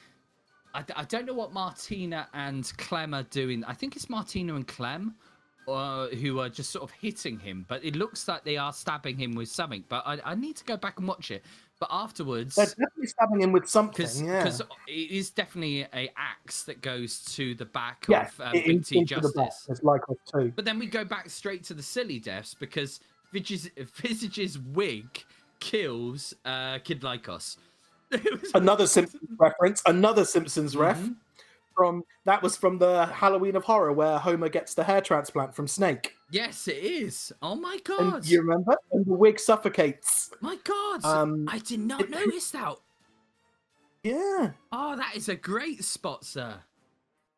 [0.75, 3.65] I don't know what Martina and Clem are doing.
[3.65, 5.15] I think it's Martina and Clem.
[5.67, 9.19] Uh, who are just sort of hitting him, but it looks like they are stabbing
[9.19, 9.85] him with something.
[9.91, 11.45] But I, I need to go back and watch it.
[11.81, 14.05] But afterwards, They're definitely stabbing him with something.
[14.05, 14.67] because yeah.
[14.89, 18.99] it is definitely a axe that goes to the back yeah, of um, Big T
[18.99, 19.47] into the back.
[19.47, 19.67] Justice.
[19.69, 20.53] It's like us too.
[20.57, 22.99] But then we go back straight to the silly deaths because
[23.33, 25.07] Visage's, Visage's wig
[25.61, 27.59] kills uh, Kid Lykos.
[28.55, 29.83] Another Simpsons reference.
[29.87, 30.99] Another Simpsons ref.
[30.99, 31.15] Mhm.
[31.79, 35.69] From that was from the Halloween of Horror where Homer gets the hair transplant from
[35.69, 36.13] Snake.
[36.33, 37.33] Yes, it is.
[37.41, 38.27] Oh my And god!
[38.27, 38.75] you remember?
[38.91, 40.33] And the wig suffocates.
[40.41, 41.05] My god!
[41.05, 42.75] Um, I did not it- notice that.
[44.03, 44.51] Yeah.
[44.73, 46.55] Oh, that is a great spot, sir.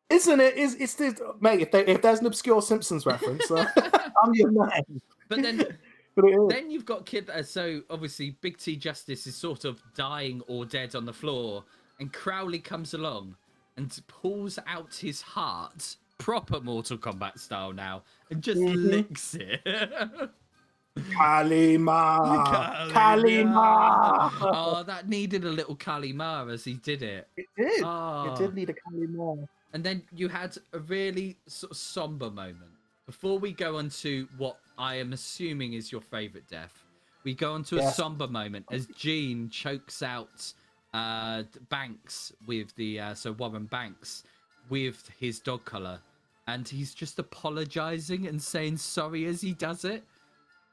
[0.09, 0.57] Isn't it?
[0.57, 1.61] Is it's this mate?
[1.61, 3.65] If, there, if there's an obscure Simpsons reference, uh,
[4.23, 5.01] I'm your man.
[5.29, 5.77] But then,
[6.15, 7.29] But then you've got Kid.
[7.29, 11.63] Uh, so obviously, Big T Justice is sort of dying or dead on the floor,
[11.99, 13.35] and Crowley comes along
[13.81, 18.89] and pulls out his heart, proper Mortal Kombat style now, and just Mhm.
[18.91, 19.61] licks it.
[20.97, 22.45] Kalima.
[22.91, 24.31] Kalima.
[24.41, 27.27] oh, that needed a little Kalima as he did it.
[27.37, 27.83] It did.
[27.83, 28.31] Oh.
[28.31, 29.47] It did need a Kalima.
[29.73, 32.71] And then you had a really sort of somber moment.
[33.05, 36.83] Before we go on to what I am assuming is your favorite death,
[37.23, 40.53] we go on to a somber moment as Gene chokes out
[40.93, 44.23] uh, Banks with the uh, so Warren Banks
[44.69, 45.99] with his dog collar,
[46.47, 50.03] and he's just apologizing and saying sorry as he does it.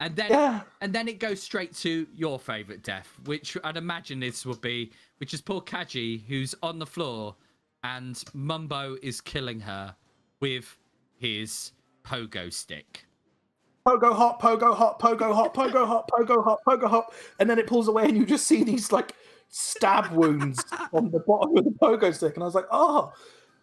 [0.01, 0.61] And then Yeah.
[0.81, 4.93] and then it goes straight to your favorite death, which I'd imagine this would be,
[5.19, 7.35] which is poor Kanji, who's on the floor,
[7.83, 9.95] and Mambo is killing her
[10.41, 10.77] with
[11.17, 11.73] his
[12.05, 13.07] pogo stick.
[13.87, 17.67] Pogo hop, pogo hop, pogo hop, pogo hop, pogo hop, pogo hop, and then it
[17.67, 19.15] pulls away, and you just see these like
[19.49, 23.13] stab wounds on the bottom of the pogo stick, and I was like, oh.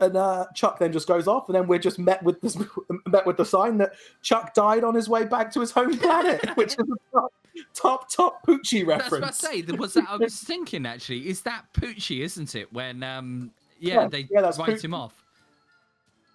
[0.02, 2.58] And uh, Chuck then just goes off, and then we're just met with this
[3.08, 6.42] met with the sign that Chuck died on his way back to his home planet,
[6.56, 7.34] which is a top
[7.74, 9.42] top, top Poochie That's reference.
[9.42, 9.62] what I say.
[9.62, 11.30] There was that I was thinking actually.
[11.30, 12.74] Is that Poochie, isn't it?
[12.74, 14.84] When um yeah, Yeah, they yeah, that's write Poochie.
[14.84, 15.24] him off.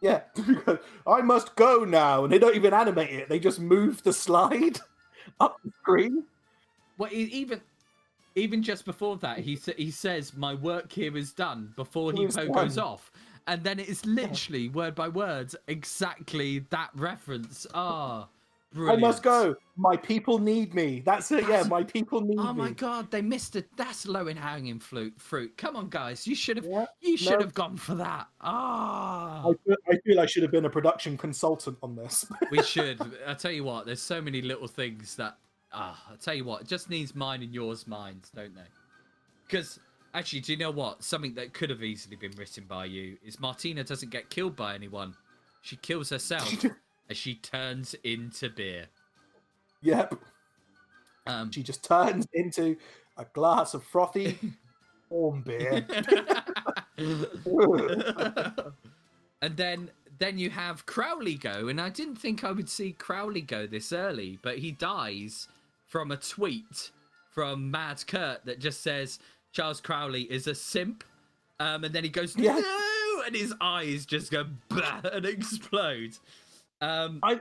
[0.01, 0.23] Yeah,
[1.07, 4.81] I must go now, and they don't even animate it; they just move the slide
[5.39, 6.25] up the screen.
[6.97, 7.61] Well, even
[8.35, 12.27] even just before that, he sa- he says, "My work here is done." Before he
[12.27, 13.11] goes off,
[13.47, 17.67] and then it's literally word by word exactly that reference.
[17.75, 18.29] Ah,
[18.73, 19.01] I brilliant.
[19.01, 19.57] must go.
[19.77, 21.01] My people need me.
[21.01, 21.49] That's it.
[21.49, 22.45] Yeah, my people need me.
[22.47, 23.69] Oh my god, they missed it.
[23.77, 25.21] That's low in hanging fruit.
[25.21, 25.57] Fruit.
[25.57, 26.27] Come on, guys.
[26.27, 26.67] You should have.
[26.67, 27.39] Yeah, you should no.
[27.41, 28.29] have gone for that.
[28.41, 32.27] Ah, I feel, I feel I should have been a production consultant on this.
[32.51, 33.01] we should.
[33.27, 33.87] I tell you what.
[33.87, 35.39] There's so many little things that.
[35.73, 36.63] Ah, I tell you what.
[36.63, 38.63] It just needs mine and yours minds, don't they?
[39.47, 39.79] Because
[40.15, 41.03] actually, do you know what?
[41.05, 44.75] Something that could have easily been written by you is Martina doesn't get killed by
[44.75, 45.15] anyone.
[45.63, 46.65] She kills herself
[47.11, 48.87] as she turns into beer.
[49.83, 50.15] yep.
[51.27, 52.77] Um, She just turns into
[53.17, 54.39] a glass of frothy
[55.11, 55.87] warm beer.
[59.43, 63.41] and then then you have Crowley go, and I didn't think I would see Crowley
[63.41, 65.49] go this early, but he dies
[65.91, 66.93] from a tweet
[67.35, 69.19] from Mad Kurt that just says
[69.53, 71.05] Charles Crowley is a simp,
[71.59, 72.59] um, and then he goes Yeah.
[72.59, 74.47] no, and his eyes just go
[75.13, 76.17] and explode.
[76.81, 77.41] Um, I,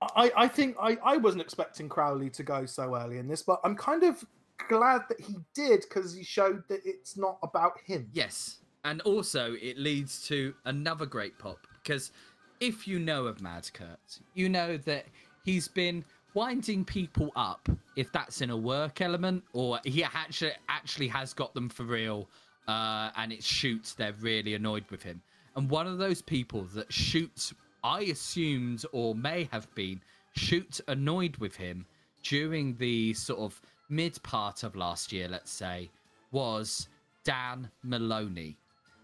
[0.00, 3.60] I, I think I, I wasn't expecting Crowley to go so early in this, but
[3.62, 4.24] I'm kind of
[4.68, 8.08] glad that he did because he showed that it's not about him.
[8.12, 12.10] Yes, and also it leads to another great pop because
[12.58, 15.04] if you know of Mad Kurt, you know that
[15.44, 16.04] he's been
[16.36, 17.68] winding people up.
[17.96, 22.28] If that's in a work element, or he actually actually has got them for real,
[22.68, 25.22] uh, and it shoots, they're really annoyed with him.
[25.56, 30.00] And one of those people that shoots, I assumed or may have been
[30.36, 31.86] shoots annoyed with him
[32.22, 35.88] during the sort of mid part of last year, let's say,
[36.32, 36.88] was
[37.24, 38.56] Dan Moloney.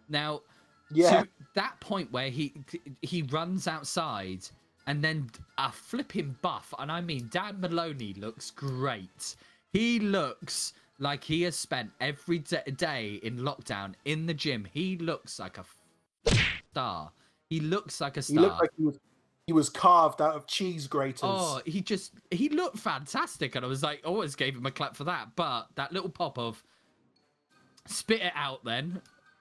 [0.09, 0.43] Now,
[0.91, 1.23] Yeah.
[1.23, 2.53] to that point where he
[3.01, 4.43] he runs outside
[4.87, 9.37] and then a flipping buff, and I mean Dan Moloney looks great.
[9.73, 14.69] He looks like he has spent every d- day in lockdown in the gym.
[14.73, 15.65] He looks like a
[16.71, 17.11] star.
[17.49, 18.35] He looks like a star.
[18.35, 18.99] He looked like he was
[19.47, 21.21] he was carved out of cheese graters.
[21.25, 24.97] Oh, he just he looked fantastic, and I was like, always gave him a clap
[24.97, 25.35] for that.
[25.37, 26.63] But that little pop of
[27.87, 29.03] spit it out then,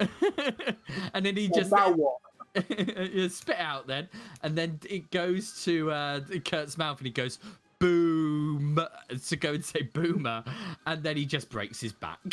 [1.14, 2.18] and then he Well, just now what?
[3.30, 4.10] spit out then,
[4.44, 7.40] and then it goes to uh, Kurt's mouth, and he goes
[7.80, 8.80] boom
[9.28, 10.44] to go and say boomer,
[10.86, 12.20] and then he just breaks his back.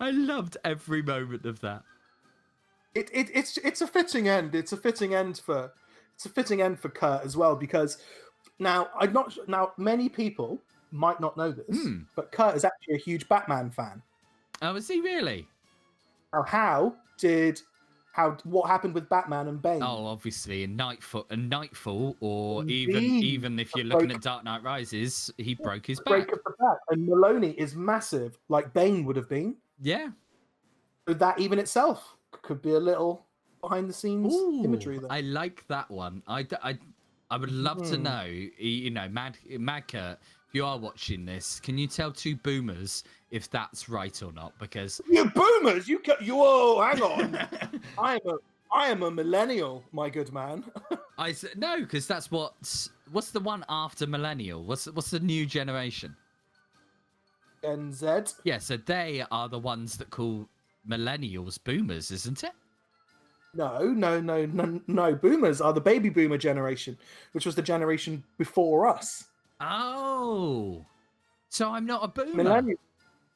[0.00, 1.82] I loved every moment of that.
[2.94, 4.54] It, it it's it's a fitting end.
[4.54, 5.72] It's a fitting end for
[6.14, 7.98] it's a fitting end for Kurt as well because
[8.58, 10.60] now I'm not now many people
[10.90, 11.98] might not know this, Hmm.
[12.16, 14.02] but Kurt is actually a huge Batman fan.
[14.62, 15.46] Oh, is he really?
[16.34, 17.60] Now, how did
[18.12, 19.82] how what happened with Batman and Bane?
[19.82, 23.24] Oh, obviously in Nightfall, in Nightfall, or even Indeed.
[23.24, 26.36] even if you're A looking break- at Dark Knight Rises, he broke his break back.
[26.36, 29.56] of the back, and Moloney is massive, like Bane would have been.
[29.80, 30.08] Yeah.
[31.06, 33.24] So that even itself could be a little
[33.62, 35.12] behind the scenes imagery Ooh, there.
[35.12, 36.22] I like that one.
[36.28, 36.78] I, I,
[37.30, 38.02] I would love to Mhm.
[38.02, 38.24] know,
[38.58, 40.18] you know, Mad, Madka,
[40.48, 44.58] if you are watching this, can you tell two boomers if that's right or not?
[44.58, 47.34] Because You boomers, you ca- you whoa, hang on.
[47.98, 48.36] I am a
[48.72, 50.64] I am a millennial, my good man.
[51.18, 54.62] I s- no, because that's what's what's the one after millennial?
[54.64, 56.16] What's what's the new generation?
[57.62, 58.06] Gen Z.
[58.44, 60.48] Yeah, so they are the ones that call
[60.88, 62.52] millennials boomers, isn't it?
[63.54, 65.14] No, no, no, no, no.
[65.14, 66.96] Boomers are the baby boomer generation,
[67.32, 69.24] which was the generation before us.
[69.60, 70.86] Oh,
[71.48, 72.42] so I'm not a boomer.
[72.44, 72.78] Millennial.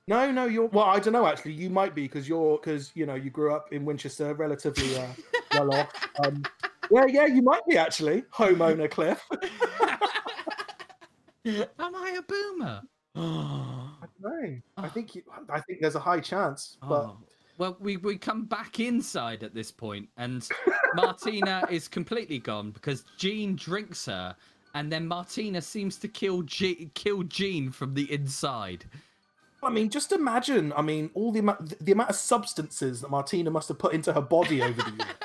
[0.09, 0.67] No, no, you're.
[0.67, 1.27] Well, I don't know.
[1.27, 4.97] Actually, you might be because you're because you know you grew up in Winchester, relatively
[4.97, 5.07] uh,
[5.55, 5.89] well off.
[6.25, 6.43] Um,
[6.91, 9.23] yeah, yeah, you might be actually homeowner Cliff.
[11.45, 12.83] Am I a boomer?
[13.15, 17.19] Oh, No, I think you, I think there's a high chance, but Oh.
[17.59, 20.49] Well, we, we come back inside at this point, and
[20.95, 24.35] Martina is completely gone because Gene drinks her,
[24.75, 28.85] and then Martina seems to kill G- kill Gene from the inside.
[29.63, 30.73] I mean, just imagine.
[30.75, 34.13] I mean, all the amount the, amount of substances that Martina must have put into
[34.13, 35.07] her body over the years.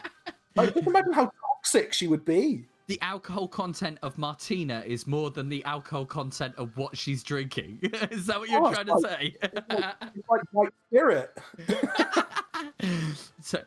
[0.56, 2.66] Like, just imagine how toxic she would be.
[2.88, 7.78] The alcohol content of Martina is more than the alcohol content of what she's drinking.
[8.10, 9.36] is that what you're Oh, trying to say?
[9.44, 9.70] It's
[10.30, 11.38] like white spirit.
[13.42, 13.62] So,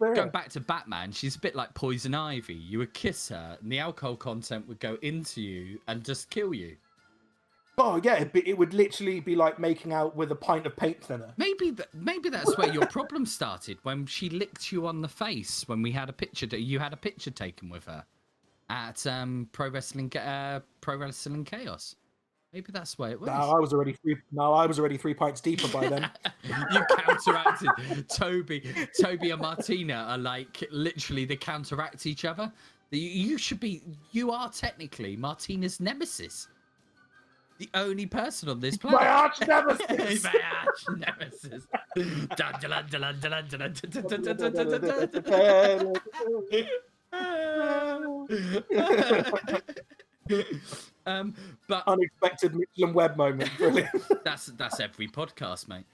[0.00, 2.54] going back to Batman, she's a bit like poison ivy.
[2.54, 6.54] You would kiss her, and the alcohol content would go into you and just kill
[6.54, 6.76] you.
[7.78, 11.34] Oh yeah, it would literally be like making out with a pint of paint thinner.
[11.36, 15.64] Maybe th- maybe that's where your problem started when she licked you on the face
[15.68, 16.46] when we had a picture.
[16.46, 18.04] that you had a picture taken with her
[18.70, 21.96] at um, pro wrestling uh, pro wrestling chaos.
[22.56, 23.28] Maybe that's why it was.
[23.28, 24.16] No, I was already three.
[24.32, 26.10] No, I was already three pints deeper by then.
[26.42, 28.88] you counteracted Toby.
[28.98, 32.50] Toby and Martina are like literally they counteract each other.
[32.92, 33.82] You, you should be.
[34.12, 36.48] You are technically Martina's nemesis.
[37.58, 39.00] The only person on this planet.
[39.00, 40.24] My arch nemesis.
[40.24, 41.66] My arch nemesis.
[51.06, 51.34] um,
[51.68, 53.50] but unexpected Mitchell and Webb moment.
[53.56, 53.90] Brilliant.
[54.24, 55.84] that's that's every podcast, mate.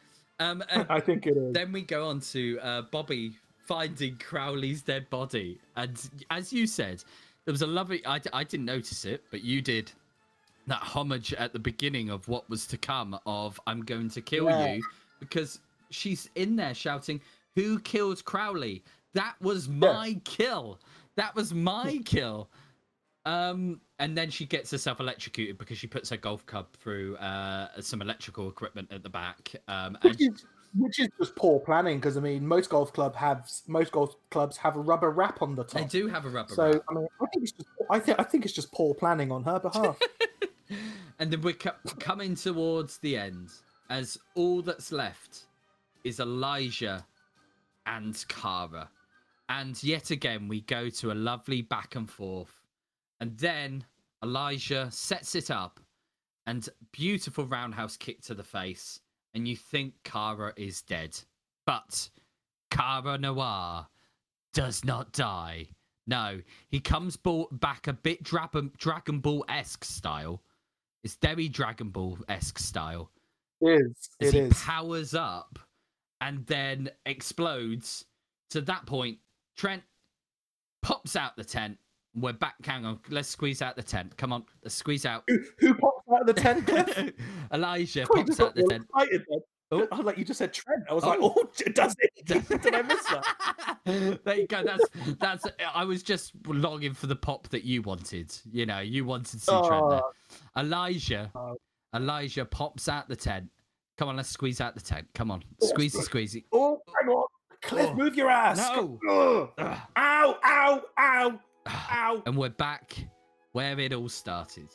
[0.40, 1.52] Um, uh, I think it is.
[1.52, 3.34] Then we go on to uh, Bobbi
[3.66, 5.98] finding Crowley's dead body, and
[6.30, 7.02] as you said,
[7.44, 8.04] there was a lovely.
[8.06, 9.90] I, I didn't notice it, but you did.
[10.68, 14.44] That homage at the beginning of what was to come of "I'm going to kill
[14.44, 14.74] yeah.
[14.74, 14.82] you,"
[15.18, 15.58] because
[15.90, 17.20] she's in there shouting,
[17.56, 18.84] "Who killed Crowley?
[19.14, 20.18] That was my yeah.
[20.24, 20.78] kill.
[21.16, 22.48] That was my kill."
[23.24, 27.68] Um, and then she gets herself electrocuted because she puts her golf club through uh,
[27.80, 29.54] some electrical equipment at the back.
[29.68, 30.44] Um, and which is
[30.74, 34.56] which is just poor planning because I mean most golf club have most golf clubs
[34.56, 35.82] have a rubber wrap on the top.
[35.82, 36.82] they do have a rubber So wrap.
[36.90, 39.44] I mean, I think it's just I think I think it's just poor planning on
[39.44, 39.98] her behalf.
[41.18, 43.50] And then we're co- coming towards the end
[43.90, 45.44] as all that's left
[46.02, 47.06] is Elijah
[47.86, 48.88] and Kara.
[49.48, 52.60] And yet again, we go to a lovely back and forth.
[53.20, 53.84] And then
[54.22, 55.80] Elijah sets it up
[56.46, 59.00] and beautiful roundhouse kick to the face.
[59.34, 61.18] And you think Kara is dead.
[61.66, 62.10] But
[62.70, 63.86] Kara Noir
[64.52, 65.68] does not die.
[66.06, 70.42] No, he comes ball- back a bit Dragon, Dragon Ball esque style.
[71.04, 73.10] It's very Dragon Ball esque style.
[73.60, 74.08] it is.
[74.20, 74.52] As It he is.
[74.62, 75.58] powers up
[76.20, 78.04] and then explodes.
[78.50, 79.18] To that point,
[79.56, 79.82] Trent,
[80.82, 81.78] pops out the tent.
[82.14, 82.54] We're back.
[82.64, 82.98] Hang on.
[83.08, 84.16] Let's squeeze out the tent.
[84.18, 84.44] Come on.
[84.62, 85.24] Let's squeeze out.
[85.28, 87.12] Who, who pops out of the tent, Cliff?
[87.52, 88.84] Elijah Oh, pops out the tent.
[88.94, 89.22] excited.
[89.30, 89.88] Oh.
[89.90, 90.82] Oh, like you just said Trent.
[90.90, 91.32] I was like, Oh.
[91.34, 91.44] oh,
[91.74, 92.10] does it?
[92.62, 94.20] Did I miss that?
[94.24, 94.62] there you go.
[94.62, 94.84] That's
[95.18, 95.46] that's.
[95.74, 98.36] I was just longing for the pop that you wanted.
[98.52, 99.88] You know, you wanted to see Trent ah.
[99.88, 100.00] there.
[100.56, 100.60] Oh.
[100.60, 101.56] Elijah, Oh.
[101.94, 103.48] Elijah pops out the tent.
[103.96, 105.06] Come on, let's squeeze out the tent.
[105.14, 106.44] Come on, oh, squeezy, squeezy.
[106.52, 107.24] Oh, hang on.
[107.62, 107.94] Cliff, Oh.
[107.94, 108.58] move your ass.
[108.58, 108.98] No.
[109.08, 109.78] Ugh.
[109.96, 112.22] Ow, ow, ow, Ah, ow.
[112.26, 112.96] And we're back
[113.52, 114.68] where it all started.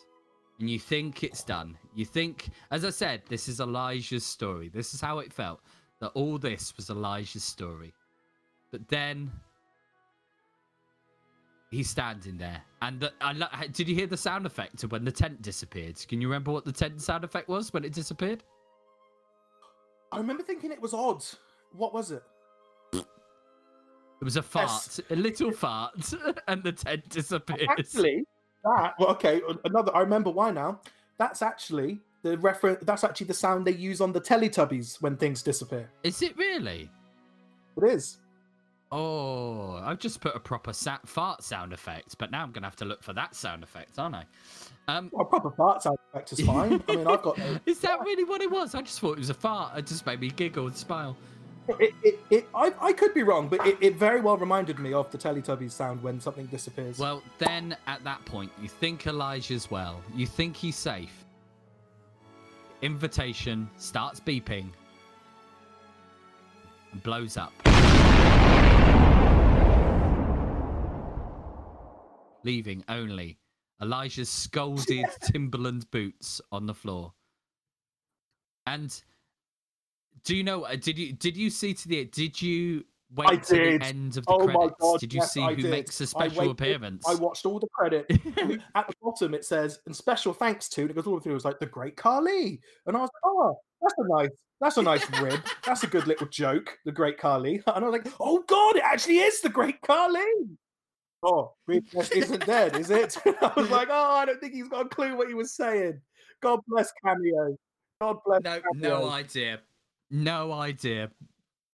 [0.60, 1.78] And you think it's done.
[1.94, 4.70] You think, as I said, this is Elijah's story.
[4.70, 5.62] This is how it felt
[6.00, 7.94] that all this was Elijah's story.
[8.72, 9.32] But then
[11.70, 12.62] he's standing there.
[12.82, 16.04] And the, I, lo- did you hear the sound effect of when the tent disappeared?
[16.08, 18.44] Can you remember what the tent sound effect was when it disappeared?
[20.12, 21.24] I remember thinking it was odd.
[21.74, 22.24] What was it?
[24.20, 25.02] It was a fart, Yes.
[25.12, 26.14] a little fart,
[26.48, 27.68] and the tent disappears.
[27.70, 28.26] Actually,
[28.64, 28.96] that.
[29.00, 29.96] Well, okay, another.
[29.96, 30.82] I remember why now.
[31.20, 32.84] That's actually the reference.
[32.84, 35.90] That's actually the sound they use on the Teletubbies when things disappear.
[36.04, 36.90] Is it really?
[37.78, 38.18] It is.
[38.92, 42.76] Oh, I've just put a proper sa- fart sound effect, but now I'm gonna have
[42.78, 44.24] to look for that sound effect, aren't I?
[44.88, 46.82] Um, Well, a proper fart sound effect is fine.
[46.88, 47.38] I mean, I've got.
[47.66, 48.74] is that really what it was?
[48.76, 49.78] I just thought it was a fart.
[49.78, 51.18] It just made me giggle and smile.
[51.68, 54.94] It, it, it, I, I could be wrong, but it, it very well reminded me
[54.94, 56.98] of the Teletubbies sound when something disappears.
[56.98, 60.02] Well, then at that point, you think Elijah's well.
[60.16, 61.26] You think he's safe.
[62.82, 64.70] Invitation starts beeping
[66.92, 67.52] and blows up.
[72.44, 73.40] Leaving only
[73.82, 77.14] Elijah's scalded Timberland boots on the floor.
[78.66, 79.02] And
[80.24, 80.64] do you know?
[80.64, 82.84] uh, Did you did you see to the did you
[83.16, 83.82] wait I to did.
[83.82, 84.76] the end of the Oh my credits?
[84.82, 85.72] God, did you yes, see I who did.
[85.72, 87.06] makes a special waited- appearance?
[87.08, 88.06] I watched all the credit.
[88.76, 91.24] At the bottom, it says, and special thanks to, and it goes all the way
[91.24, 92.60] through, it was like, the great Carly.
[92.86, 95.40] And I was like, oh, that's a nice, that's a nice rib.
[95.66, 97.62] That's a good little joke, the great Carly.
[97.68, 100.20] And I was like, oh God, it actually is the great Carly.
[101.24, 103.18] Oh, Reed isn't dead, is it?
[103.26, 106.00] I was like, oh, I don't think he's got a clue what he was saying.
[106.42, 107.58] God bless Cameo.
[108.00, 109.00] God bless No, Cameo.
[109.02, 109.60] no idea.
[110.10, 111.12] No idea.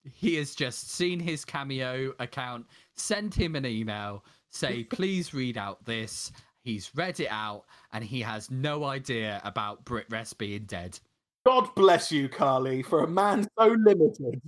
[0.04, 2.66] He has just seen his cameo account,
[2.96, 6.32] send him an email, say, please read out this.
[6.64, 11.00] He's read it out, and he has no idea about Brit Wres being dead.
[11.46, 14.42] God bless you, Carly, for a man so limited.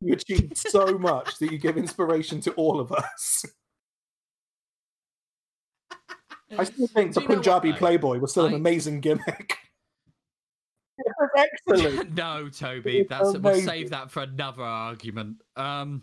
[0.00, 3.44] You achieved so much that you give inspiration to all of us.
[6.56, 7.72] I still think Do the know what, Punjabi?
[7.72, 9.56] Playboy was still an amazing gimmick.
[11.36, 12.14] Excellent.
[12.16, 15.36] no, Toby, that's we'll save that for another argument.
[15.56, 16.02] Um,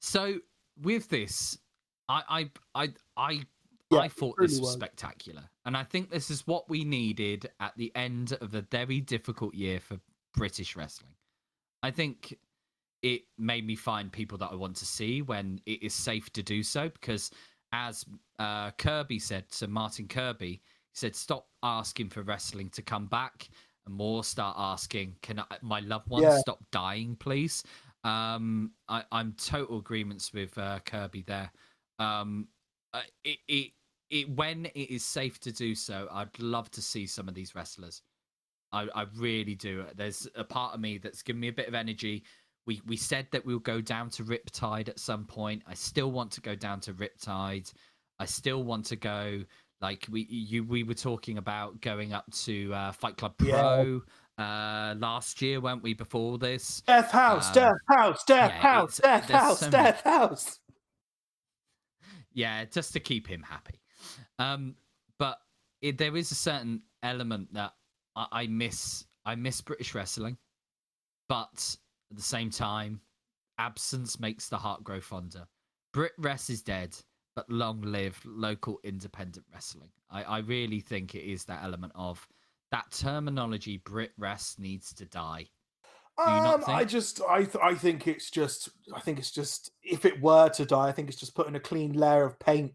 [0.00, 0.38] so
[0.80, 1.58] with this,
[2.08, 3.42] I, I, I, I,
[3.90, 4.72] Yeah, I thought really this was was.
[4.72, 9.00] spectacular, and I think this is what we needed at the end of a very
[9.00, 9.98] difficult year for
[10.34, 11.12] British wrestling.
[11.82, 12.38] I think
[13.02, 16.42] it made me find people that I want to see when it is safe to
[16.42, 17.30] do so, because
[17.72, 18.04] as
[18.38, 20.60] uh, Kirby said to Martin Kirby, he
[20.92, 23.48] said, "Stop asking for wrestling to come back."
[23.86, 26.38] And more start asking, "Can I, my loved ones Yeah.
[26.38, 27.62] stop dying, please?"
[28.04, 31.50] Um, I, I'm total agreements with uh, Kirby there.
[31.98, 32.48] Um,
[33.24, 33.72] it, it,
[34.10, 37.54] it, when it is safe to do so, I'd love to see some of these
[37.54, 38.02] wrestlers.
[38.72, 39.84] I, I really do.
[39.94, 42.24] There's a part of me that's given me a bit of energy.
[42.66, 45.62] We we said that we'll go down to Riptide at some point.
[45.66, 47.72] I still want to go down to Riptide.
[48.18, 49.42] I still want to go
[49.82, 53.60] like we you we were talking about going up to uh, Fight Club Yeah.
[53.60, 54.02] Pro
[54.38, 55.92] uh, last year, weren't we?
[55.94, 60.00] Before this, Death House, Um, Death House, Death yeah, House, Death House, so many- Death
[60.04, 60.58] House.
[62.32, 63.80] yeah, just to keep him happy.
[64.38, 64.76] Um,
[65.18, 65.38] but
[65.82, 67.72] it, there is a certain element that
[68.16, 69.04] I, I miss.
[69.24, 70.36] I miss British wrestling,
[71.28, 71.76] but
[72.10, 73.00] at the same time,
[73.58, 75.46] absence makes the heart grow fonder.
[75.92, 76.96] Brit Wres is dead,
[77.34, 79.90] but long live local independent wrestling.
[80.10, 82.26] I, I really think it is that element of
[82.70, 83.78] that terminology.
[83.78, 85.46] Brit Wres needs to die.
[86.18, 90.20] Um, I just, I, th- I think it's just, I think it's just, if it
[90.20, 92.74] were to die, I think it's just putting a clean layer of paint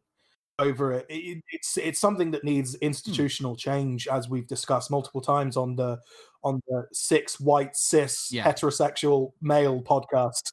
[0.58, 1.06] over it.
[1.08, 6.00] it it's, it's something that needs institutional change, as we've discussed multiple times on the,
[6.44, 8.44] on the six white cis Yeah.
[8.44, 10.52] heterosexual male podcast.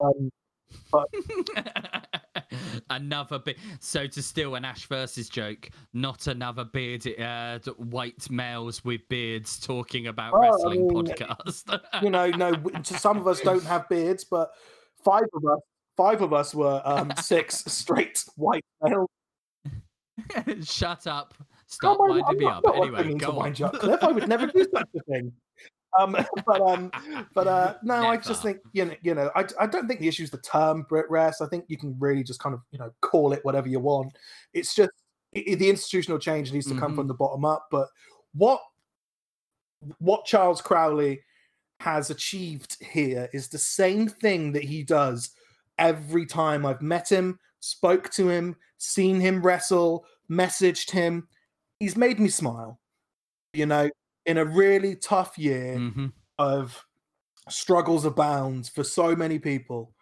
[0.00, 0.30] Um,
[2.90, 3.58] another bit.
[3.80, 7.06] So to steal an Ash versus joke, not another beard.
[7.18, 11.80] Uh, white males with beards talking about I wrestling mean, podcast.
[12.02, 12.52] you know, no,
[12.82, 14.50] some of us don't have beards, but
[15.04, 15.60] five of us,
[15.96, 19.08] five of us were um, six straight white males.
[20.64, 21.34] Shut up.
[21.66, 22.64] Stop winding me up.
[22.74, 23.36] Anyway, go on.
[23.36, 24.02] wind you up, Cliff.
[24.02, 25.32] I would never do such a thing.
[25.98, 26.16] Um,
[26.46, 26.90] but um,
[27.34, 30.08] but uh, no, I just think you know, you know, I, I don't think the
[30.08, 31.40] issue is the term Brit Wres.
[31.40, 34.16] I think you can really just kind of you know call it whatever you want.
[34.54, 34.90] It's just
[35.36, 36.96] i i- the institutional change needs to come Mm-hmm.
[36.96, 37.66] from the bottom up.
[37.70, 37.88] But
[38.34, 38.60] what
[39.98, 41.20] what Charles Crowley
[41.80, 45.30] has achieved here is the same thing that he does
[45.78, 51.28] every time I've met him, spoke to him, seen him wrestle, messaged him.
[51.78, 52.80] He's made me smile.
[53.52, 53.90] You know,
[54.26, 56.12] in a really tough year Mhm.
[56.38, 56.84] of
[57.48, 59.94] struggles abound for so many people.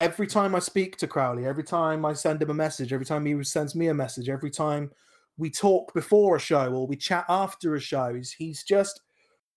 [0.00, 3.24] Every time I speak to Crowley, every time I send him a message, every time
[3.24, 4.90] he sends me a message, every time
[5.36, 9.00] we talk before a show or we chat after a show, he's, he's just,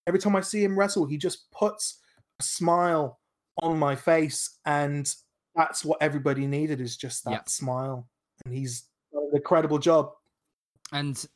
[0.05, 1.99] every time I see him wrestle, he just puts
[2.39, 3.19] a smile
[3.63, 4.59] on my face.
[4.65, 5.13] And
[5.55, 7.43] that's what everybody needed is just that Yeah.
[7.47, 8.07] smile.
[8.45, 10.13] And he's done an incredible job.
[10.93, 11.27] and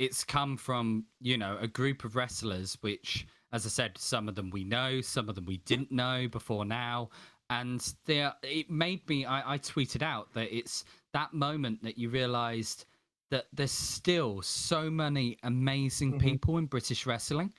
[0.00, 4.34] it's come from you know a group of wrestlers which as i said some of
[4.34, 7.08] them we know some of them we didn't know before now
[7.50, 12.08] and there it made me I, I tweeted out that it's that moment that you
[12.08, 12.86] realized
[13.30, 16.20] that there's still so many amazing Mhm.
[16.20, 17.52] people in british wrestling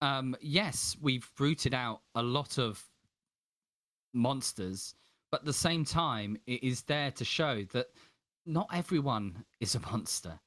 [0.00, 2.82] um yes we've rooted out a lot of
[4.14, 4.94] monsters
[5.30, 7.88] but at the same time it is there to show that
[8.46, 10.40] not everyone is a monster.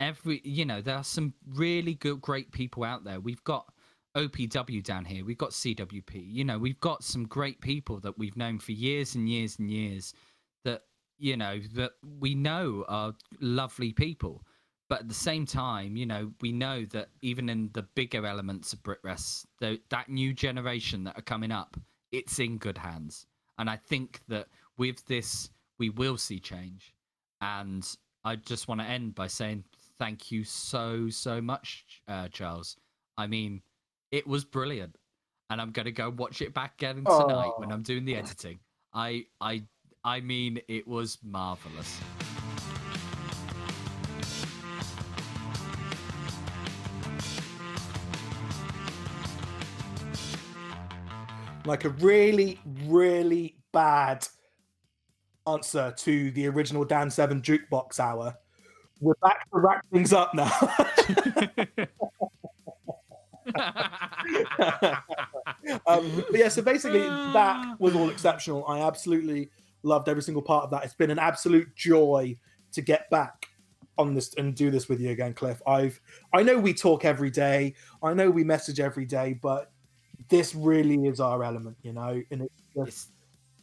[0.00, 3.20] Every you know, there are some really good great people out there.
[3.20, 3.66] We've got
[4.16, 8.36] OPW down here, we've got CWP, you know, we've got some great people that we've
[8.36, 10.14] known for years and years and years
[10.64, 10.82] that
[11.18, 14.44] you know that we know are lovely people.
[14.88, 18.72] But at the same time, you know, we know that even in the bigger elements
[18.72, 21.76] of Brit Wres, the, that new generation that are coming up,
[22.10, 23.26] it's in good hands.
[23.58, 24.46] And I think that
[24.78, 26.94] with this, we will see change.
[27.42, 27.86] And
[28.24, 29.64] I just want to end by saying
[29.98, 32.76] thank you so, so much, uh, Charles.
[33.16, 33.62] I mean,
[34.10, 34.96] it was brilliant.
[35.50, 38.58] And I'm going to go watch it back again tonight when I'm doing the editing.
[38.92, 39.62] I, I,
[40.04, 41.98] I mean, it was marvelous.
[51.68, 54.26] like a really, really bad
[55.46, 58.34] answer to the original Dan Seven Jukebox Hour.
[59.00, 60.50] We're back to wrap things up now.
[65.86, 68.66] um, but yeah, so basically, that was all exceptional.
[68.66, 69.50] I absolutely
[69.82, 70.84] loved every single part of that.
[70.84, 72.36] It's been an absolute joy
[72.72, 73.48] to get back
[73.96, 75.60] on this and do this with you again, Cliff.
[75.66, 76.00] I've
[76.32, 77.74] I know we talk every day.
[78.02, 79.72] I know we message every day, but
[80.28, 82.22] this really is our element, you know.
[82.30, 83.10] And it's just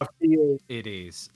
[0.00, 1.30] I feel It is.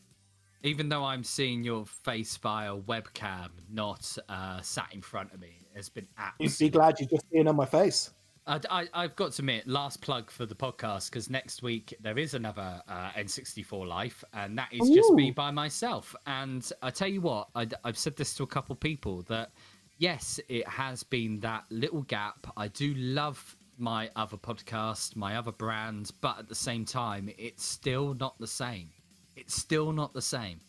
[0.62, 5.66] Even though I'm seeing your face via webcam, not uh, sat in front of me,
[5.74, 6.44] it's been absolutely.
[6.66, 8.10] you'd be glad you're just seeing on my face.
[8.46, 12.18] I, I, have got to admit, last plug for the podcast because next week there
[12.18, 16.16] is another uh, N64 Life, and that is just me by myself.
[16.26, 19.52] And I tell you what, I, I've said this to a couple people that
[19.98, 22.52] yes, it has been that little gap.
[22.56, 27.64] I do love my other podcast, my other brand, but at the same time, it's
[27.64, 28.90] still not the same.
[29.36, 30.60] It's still not the same.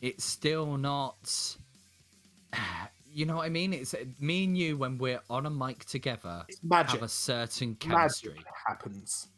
[0.00, 1.56] It's still not.
[3.16, 3.72] You know what I mean?
[3.72, 6.94] It's me and you when we're on a mic together It's magic.
[6.94, 8.34] have a certain Magic chemistry.
[8.66, 9.28] happens.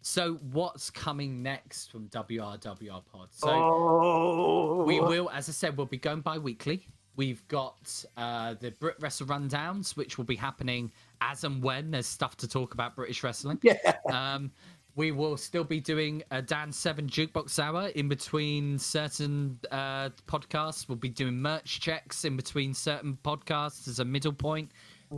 [0.00, 3.28] So what's coming next from WRWR Pod?
[3.32, 6.86] So oh, we will, as I said, we'll be going bi-weekly.
[7.16, 10.90] We've got uh, the Brit Wrestle Rundowns, which will be happening
[11.20, 13.58] as and when there's stuff to talk about British wrestling.
[13.62, 13.74] Yeah,
[14.10, 14.50] Um,
[14.98, 20.88] we will still be doing a Dan Seven Jukebox Hour in between certain uh, podcasts.
[20.88, 24.72] We'll be doing merch checks in between certain podcasts as a middle point.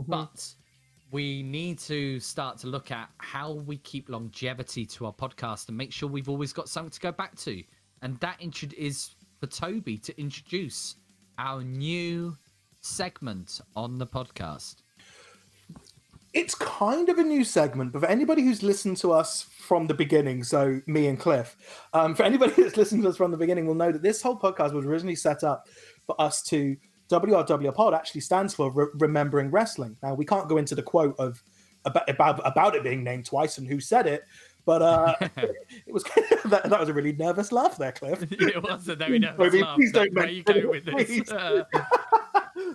[0.07, 0.53] But
[1.11, 5.75] we need to start to look at how we keep longevity to our podcast and
[5.75, 7.63] make sure we've always got something to go back to.
[8.03, 10.97] And that intro- is for Toby to introduce
[11.39, 12.37] our new
[12.81, 14.83] segment on the podcast.
[16.33, 19.93] It's kind of a new segment, but for anybody who's listened to us from the
[19.93, 21.57] beginning, so me and Cliff,
[21.93, 24.39] um, for anybody that's listened to us from the beginning, will know that this whole
[24.39, 25.67] podcast was originally set up
[26.05, 26.77] for us to
[27.09, 29.97] WRW Pod actually stands for Re- Remembering Wrestling.
[30.01, 31.43] Now we can't go into the quote of
[31.83, 34.23] about, about about it being named twice and who said it,
[34.65, 36.03] but uh, it was
[36.45, 38.23] that, that was a really nervous laugh there, Cliff.
[38.31, 39.75] it was a very nervous Toby, laugh.
[39.75, 41.29] please don't where you go with this.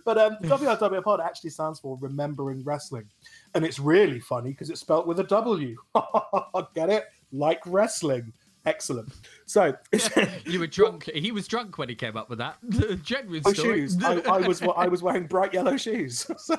[0.04, 3.08] But um, WRW Pod actually stands for Remembering Wrestling,
[3.54, 5.76] and it's really funny because it's spelt with a W.
[6.74, 7.04] Get it?
[7.32, 8.32] Like wrestling.
[8.66, 9.12] Excellent.
[9.46, 9.74] So,
[10.46, 11.04] You were drunk.
[11.14, 12.56] He was drunk when he came up with that.
[13.02, 13.80] Genuine story.
[13.80, 14.02] shoes.
[14.02, 16.26] I, I was I was wearing bright yellow shoes.
[16.36, 16.56] So-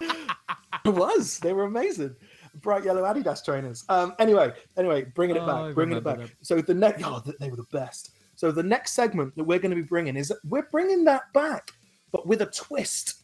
[0.00, 1.38] I was.
[1.38, 2.14] They were amazing.
[2.56, 3.84] Bright yellow Adidas trainers.
[3.88, 4.14] Um.
[4.18, 4.52] Anyway.
[4.76, 5.04] Anyway.
[5.14, 5.74] Bringing it Oh, back.
[5.74, 6.18] Bringing it back.
[6.18, 6.30] them.
[6.42, 7.02] So the next.
[7.04, 8.12] Oh, th- they were the best.
[8.34, 11.70] So the next segment that we're going to be bringing is we're bringing that back,
[12.12, 13.22] but with a twist.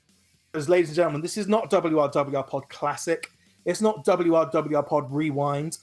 [0.50, 3.30] Because, ladies and gentlemen, this is not WRWR Pod Classic.
[3.64, 5.78] It's not WRWR Pod Rewind.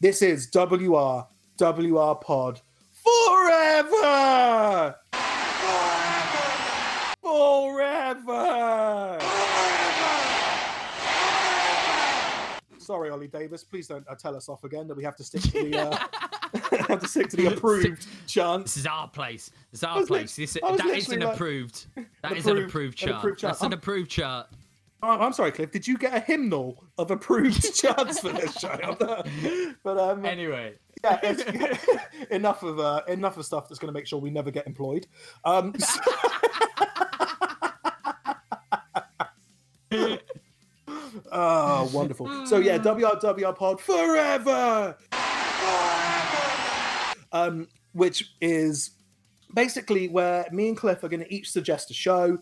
[0.00, 2.60] This is WRWR Pod
[2.92, 4.94] Forever.
[7.22, 9.18] Forever.
[12.78, 13.64] Sorry, Ollie Davis.
[13.64, 15.98] Please don't uh, tell us off again that we have to stick to the uh,
[16.90, 18.74] have to stick to the approved chance.
[18.74, 19.50] This is our place.
[19.70, 20.36] This is our place.
[20.36, 21.86] This that is an like- approved.
[22.22, 23.18] That is an approved- approved an chart.
[23.18, 23.52] approved chart.
[23.52, 24.46] That's an I'm- approved chart.
[25.02, 25.70] I'm sorry, Cliff.
[25.70, 28.76] Did you get a hymnal of approved charts for this show?
[29.82, 31.42] but um, Anyway, yeah, it's,
[32.30, 35.06] enough of uh, enough of stuff that's going to make sure we never get employed.
[35.46, 36.00] Um, so-
[41.32, 42.46] oh, wonderful.
[42.46, 44.96] So yeah, WRWR Pod forever.
[47.32, 48.90] Um, which is
[49.54, 52.38] basically where me and Cliff are going to each suggest a show.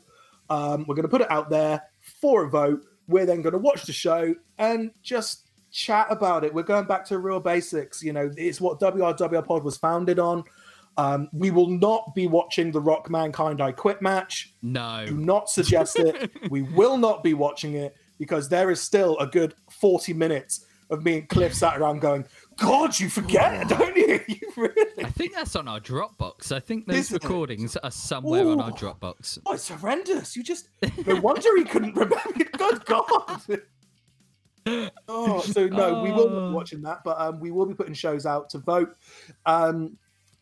[0.51, 2.85] Um, we're going to put it out there for a vote.
[3.07, 6.53] We're then going to watch the show and just chat about it.
[6.53, 8.03] We're going back to real basics.
[8.03, 10.45] You know, it's what WRWR Pod was founded on.
[10.97, 14.53] Um, we will not be watching the Rock Mankind I Quit match.
[14.63, 15.05] no.
[15.07, 16.31] Do not suggest it.
[16.51, 21.05] we will not be watching it because there is still a good 40 minutes of
[21.05, 22.25] me and Cliff sat around going,
[22.59, 24.21] God, you forget, don't you?
[24.29, 25.05] You really.
[25.05, 26.51] I think that's on our Dropbox.
[26.53, 27.23] I think those Isn't it?
[27.23, 29.39] recordings are somewhere on our Dropbox.
[29.47, 30.37] Oh, it's horrendous.
[30.37, 30.69] You just
[31.07, 32.21] no wonder he couldn't remember.
[32.59, 33.43] Good God.
[35.09, 36.49] Oh, so no, we will Oh.
[36.51, 38.95] be watching that, but um, we will be putting shows out to vote.
[39.47, 39.97] Um,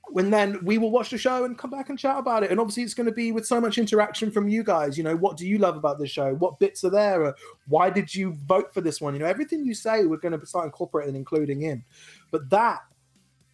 [0.09, 2.51] when then we will watch the show and come back and chat about it.
[2.51, 4.97] And obviously, it's going to be with so much interaction from you guys.
[4.97, 6.35] You know, what do you love about the show?
[6.35, 7.25] What bits are there?
[7.25, 7.35] Or
[7.69, 9.15] why did you vote for this one?
[9.15, 11.85] You know, everything you say, we're going to start incorporating and including in.
[12.31, 12.81] But that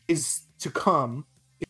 [0.09, 1.27] is to come.
[1.61, 1.66] Is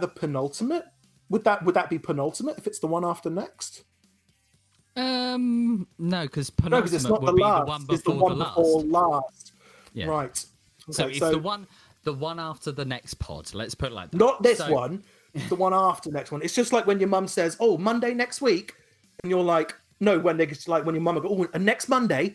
[0.00, 0.84] the penultimate?
[1.30, 3.84] Would that would that be penultimate if it's the one after next?
[4.96, 7.60] Um, no, because No, penultimate it's not would the be last.
[7.60, 8.56] the one it's the one the last.
[8.56, 9.52] before last.
[9.92, 10.06] Yeah.
[10.06, 10.44] Right.
[10.90, 11.66] So Okay, it's the one,
[12.04, 13.52] the one after the next pod.
[13.54, 14.16] Let's put it like that.
[14.18, 15.02] Not this So- one.
[15.48, 16.42] The one after next one.
[16.42, 18.74] It's just like when your mum says, "Oh, Monday next week,"
[19.24, 22.34] and you're like, "No." When they like when your mum go, "Oh, next Monday," and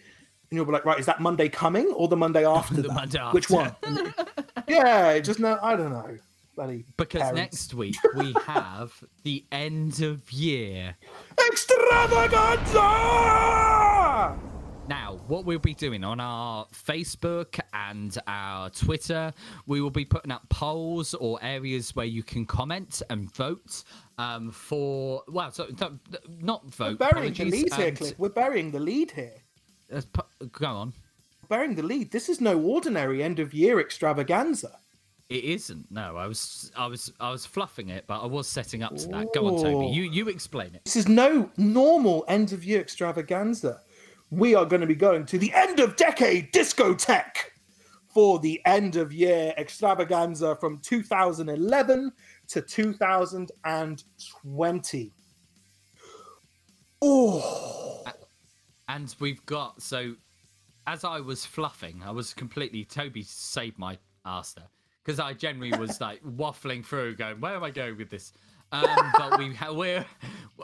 [0.52, 2.94] you'll be like, "Right, is that Monday coming or the Monday after The that?
[2.94, 3.74] Monday Which one?"
[4.68, 5.58] yeah, just no.
[5.64, 6.18] I don't know.
[6.58, 7.38] Bloody Because parents.
[7.40, 8.92] next week we have
[9.24, 10.98] the end of year.
[11.48, 12.80] extravaganza.
[14.90, 19.32] Now, what we'll be doing on our Facebook and our Twitter,
[19.68, 23.84] we will be putting up polls or areas where you can comment and vote
[24.18, 25.22] um, for.
[25.28, 26.00] Well, so, so-
[26.42, 26.98] not We're vote.
[26.98, 28.18] burying the lead here, Cliff.
[28.18, 29.36] We're burying the lead here.
[29.94, 30.02] uh,
[30.52, 30.94] go on.
[31.50, 32.12] Burying the lead.
[32.12, 34.80] This is no ordinary end of year extravaganza.
[35.30, 35.92] It isn't.
[35.92, 39.08] No, I was, I was, I was fluffing it, but I was setting up to
[39.10, 39.28] that.
[39.36, 39.86] Go on, Toby.
[39.94, 40.84] You, you explain it.
[40.86, 43.82] This is no normal end of year extravaganza.
[44.32, 47.52] We are going to be going to the end of decade discotheque
[48.14, 52.12] for the end of year extravaganza from 2011
[52.48, 55.14] to 2020.
[57.02, 58.04] Oh,
[58.88, 60.16] And we've got so
[60.88, 64.70] as I was fluffing, I was completely Toby saved my ass there
[65.04, 68.34] because I generally was like waffling through, going, "Where am I going with this?"
[68.72, 70.06] Um, but we we're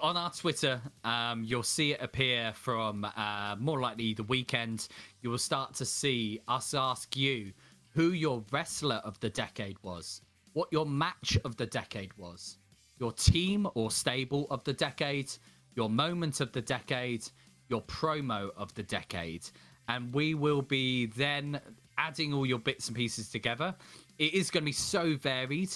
[0.01, 0.79] on our Twitter.
[1.03, 4.87] Um, you'll see it appear from uh, more likely the weekend.
[5.21, 7.51] You will start to see us ask you
[7.89, 10.21] who your wrestler of the decade was,
[10.53, 12.57] what your match of the decade was,
[12.99, 15.31] your team or stable of the decade,
[15.75, 17.25] your moment of the decade,
[17.69, 19.47] your promo of the decade.
[19.87, 21.59] And we will be then
[21.97, 23.73] adding all your bits and pieces together.
[24.17, 25.71] It is going to be so varied.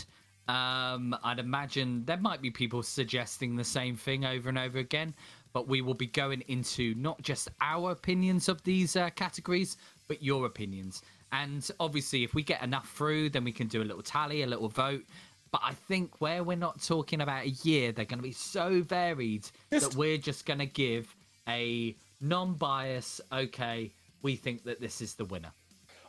[0.49, 5.13] Um, I'd imagine there might be people suggesting the same thing over and over again,
[5.53, 9.77] but we will be going into not just our opinions of these uh, categories,
[10.07, 11.03] but your opinions.
[11.31, 14.47] And obviously, if we get enough through, then we can do a little tally, a
[14.47, 15.03] little vote.
[15.51, 18.81] But I think where we're not talking about a year, they're going to be so
[18.81, 21.15] varied Just- that we're just going to give
[21.47, 23.21] a non-bias.
[23.31, 23.91] Okay,
[24.23, 25.51] we think that this is the winner.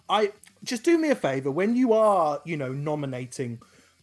[0.09, 0.33] I
[0.65, 3.61] just do me a favor when you are, you know, nominating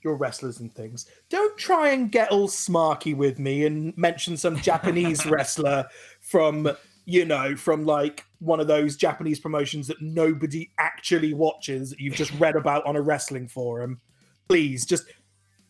[0.07, 1.05] your wrestlers and things.
[1.29, 5.85] Don't try and get all smarky with me and mention some Japanese wrestler
[6.21, 6.69] from
[7.09, 12.15] you know, from like one of those Japanese promotions that nobody actually watches that you've
[12.15, 14.01] just read about on a wrestling forum.
[14.49, 15.05] Please, just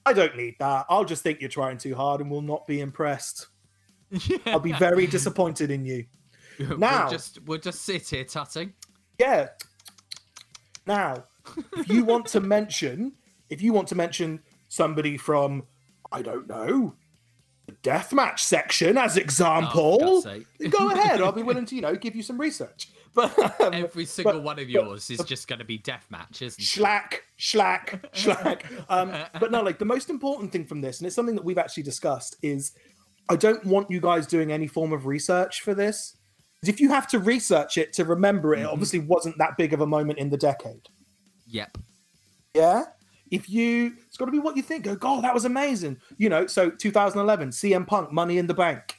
[0.04, 0.88] I don't need that.
[0.90, 3.48] I'll just think you're trying too hard and will not be impressed.
[4.48, 6.06] I'll be very disappointed in you.
[6.60, 8.74] Now- we'll just we'll just sit here tutting.
[9.20, 9.50] Yeah.
[10.88, 11.26] Now,
[11.76, 13.14] if you want to mention,
[13.50, 15.64] if you want to mention somebody from,
[16.12, 16.96] I don't know,
[17.66, 20.46] the deathmatch section as Oh, example, sake.
[20.70, 21.22] go ahead.
[21.22, 22.90] I'll be willing to, you know, give you some research.
[23.18, 26.62] But um, Every single but- one of yours is just going to be deathmatch, isn't
[26.62, 26.64] it?
[26.64, 28.62] Schlack, schlack, schlack.
[28.90, 31.58] Um, but no, like the most important thing from this, and it's something that we've
[31.58, 32.74] actually discussed, is
[33.28, 36.16] I don't want you guys doing any form of research for this.
[36.64, 38.72] If you have to research it to remember it, it Mhm.
[38.74, 40.88] obviously wasn't that big of a moment in the decade.
[41.48, 41.80] Yep.
[42.54, 42.84] Yeah.
[43.32, 44.86] If you, it's got to be what you think.
[44.86, 45.98] Go, God, that was amazing.
[46.18, 48.96] You know, so 2011, CM Punk, Money in the Bank,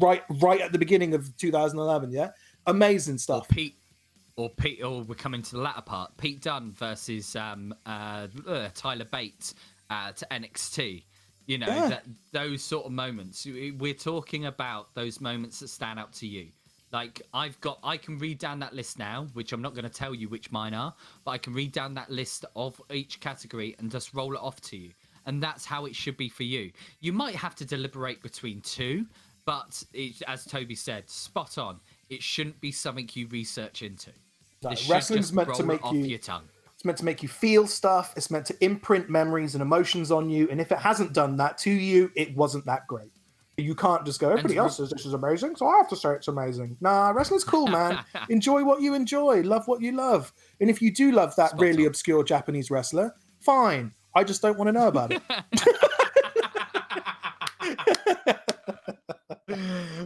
[0.00, 2.10] right, right at the beginning of 2011.
[2.12, 2.30] Yeah,
[2.66, 3.44] amazing stuff.
[3.50, 3.54] Or.
[3.54, 3.76] Pete,
[4.36, 6.16] or Pete, or we're coming to the latter part.
[6.16, 9.54] Pete Dunne versus um, uh, uh, Tyler Bates
[9.90, 11.04] uh, to NXT.
[11.46, 11.88] You know Yeah.
[11.88, 13.46] that those sort of moments.
[13.46, 16.48] We're talking about those moments that stand out to you.
[16.94, 19.90] Like I've got, I can read down that list now, which I'm not going to
[19.90, 20.94] tell you which mine are,
[21.24, 24.60] but I can read down that list of each category and just roll it off
[24.60, 24.90] to you.
[25.26, 26.70] And that's how it should be for you.
[27.00, 29.06] You might have to deliberate between two,
[29.44, 31.80] but it, as Toby said, spot on.
[32.10, 34.10] It shouldn't be something you research into.
[34.62, 36.48] No, wrestling's meant to make you- your tongue.
[36.74, 38.14] It's meant to make you feel stuff.
[38.16, 40.48] It's meant to imprint memories and emotions on you.
[40.48, 43.10] And if it hasn't done that to you, it wasn't that great.
[43.56, 46.14] You can't just go, everybody else says this is amazing, so I have to say
[46.14, 46.76] it's amazing.
[46.80, 48.04] Nah, wrestling's cool, man.
[48.28, 50.32] enjoy what you enjoy, love what you love.
[50.60, 51.88] And if you do love that Spot really on.
[51.88, 53.92] obscure Japanese wrestler, fine.
[54.14, 55.22] I just don't want to know about it.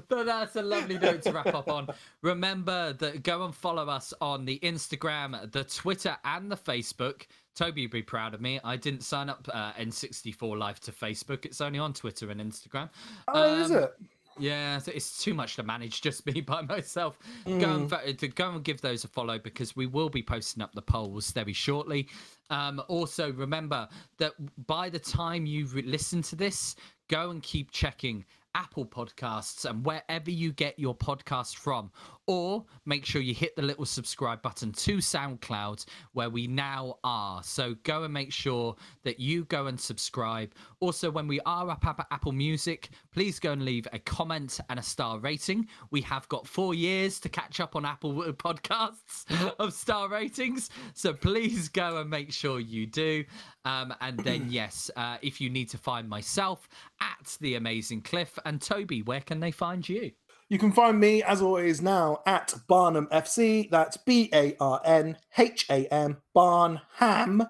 [0.08, 1.88] but that's a lovely note to wrap up on.
[2.22, 7.26] Remember that go and follow us on the Instagram, the Twitter, and the Facebook.
[7.54, 8.60] Toby would be proud of me.
[8.62, 11.44] I didn't sign up uh, N64 Live to Facebook.
[11.44, 12.88] It's only on Twitter and Instagram.
[13.28, 13.94] Oh, is Um, it?
[14.40, 17.18] Yeah, it's too much to manage just me by myself.
[17.44, 17.74] Go Mm.
[17.74, 20.72] and vo- to go and give those a follow because we will be posting up
[20.74, 22.08] the polls very shortly.
[22.50, 23.88] Um, also, remember
[24.18, 24.34] that
[24.68, 26.76] by the time you re- listen to this,
[27.08, 31.90] go and keep checking Apple Podcasts and wherever you get your podcast from,
[32.28, 37.42] or make sure you hit the little subscribe button to SoundCloud where we now are.
[37.42, 40.52] So go and make sure that you go and subscribe.
[40.80, 44.78] Also, when we are up at Apple Music, please go and leave a comment and
[44.78, 45.66] a star rating.
[45.90, 49.24] We have got four years to catch up on Apple Podcasts
[49.58, 53.24] of star ratings, so please go and make sure you do.
[53.64, 56.68] Um, and then, yes, uh, if you need to find myself
[57.00, 60.12] at the Amazing Cliff and Toby, where can they find you?
[60.48, 63.68] You can find me, as always, now at Barnham FC.
[63.70, 67.42] That's B A R N H A M, Barnham.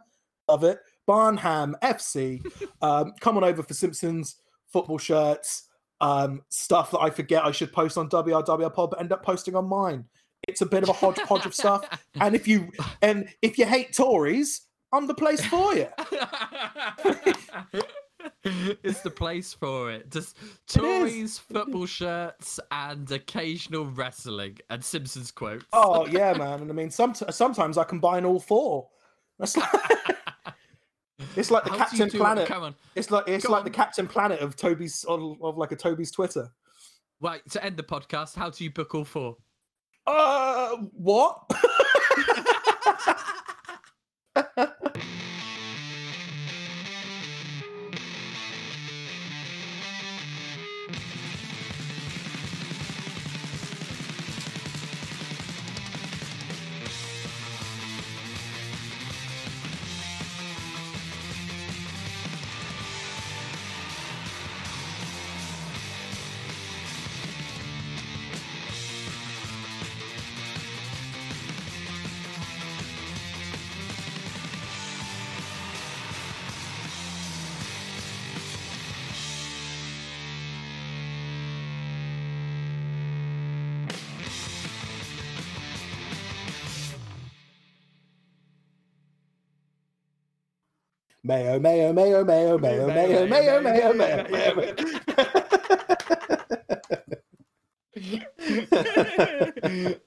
[0.49, 0.81] Love it.
[1.07, 2.43] Barnham FC.
[2.81, 4.37] Um, come on over for Simpsons
[4.69, 5.65] football shirts,
[6.01, 9.57] um, stuff that I forget I should post on WRWR Pod, but end up posting
[9.57, 10.05] on mine.
[10.47, 11.85] It's a bit of a hodgepodge of stuff.
[12.21, 12.71] And if you
[13.03, 14.63] and if you hate Tories,
[14.93, 15.89] I'm the place for you.
[18.45, 20.11] it's the place for it.
[20.11, 20.37] Just.
[20.67, 25.65] Tories, football shirts, and occasional wrestling and Simpsons quotes.
[25.73, 26.61] Oh yeah, man.
[26.61, 28.89] And I mean, some, sometimes I combine all four.
[29.39, 29.69] That's like,
[31.37, 32.21] it's like the How Captain do it?
[32.21, 32.49] Planet.
[32.49, 32.75] Come on.
[32.95, 33.65] It's like it's Go like on.
[33.65, 36.51] the Captain Planet of Toby's of, of like a Toby's Twitter.
[37.21, 39.37] Right, to end the podcast, how do you book all four?
[40.07, 41.51] Uh, what?
[91.29, 94.75] Mayo, mayo, mayo, mayo, mayo, mayo, mayo, mayo, mayo, mayo.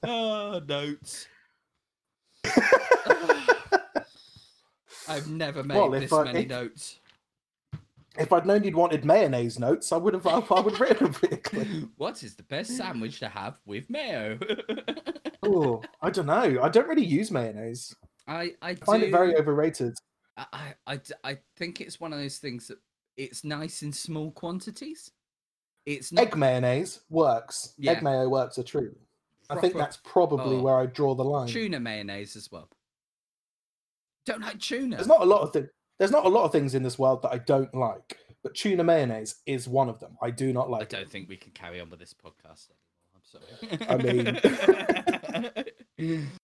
[0.04, 1.28] oh, notes.
[5.08, 6.98] I've never made Well, this I- many if- notes.
[8.20, 10.28] If I'd known you'd wanted mayonnaise notes, I would have.
[10.28, 11.88] I would have written them quickly.
[11.96, 14.38] What is the best sandwich to have with mayo?
[15.44, 16.60] Oh, I don't know.
[16.62, 17.96] I don't really use mayonnaise.
[18.28, 19.94] I I I find do- it very overrated.
[20.38, 22.78] I, I, I think it's one of those things that
[23.18, 25.12] it's nice in small quantities.
[25.86, 27.74] It's not Egg mayonnaise works.
[27.78, 27.92] Yeah.
[27.92, 28.92] Egg mayo works a treat.
[29.50, 30.62] I think that's probably oh.
[30.62, 31.48] where I draw the line.
[31.48, 32.70] tuna mayonnaise as well.
[34.26, 34.96] Don't like tuna.
[34.96, 35.70] There's not a lot of things.
[36.00, 38.84] There's not a lot of things in this world that I don't like, but tuna
[38.84, 40.18] mayonnaise is one of them.
[40.22, 40.94] I do not like.
[40.94, 42.88] I don't think we can carry on with this podcast anymore.
[43.16, 43.46] I'm sorry.
[43.90, 43.98] I
[45.98, 46.30] mean,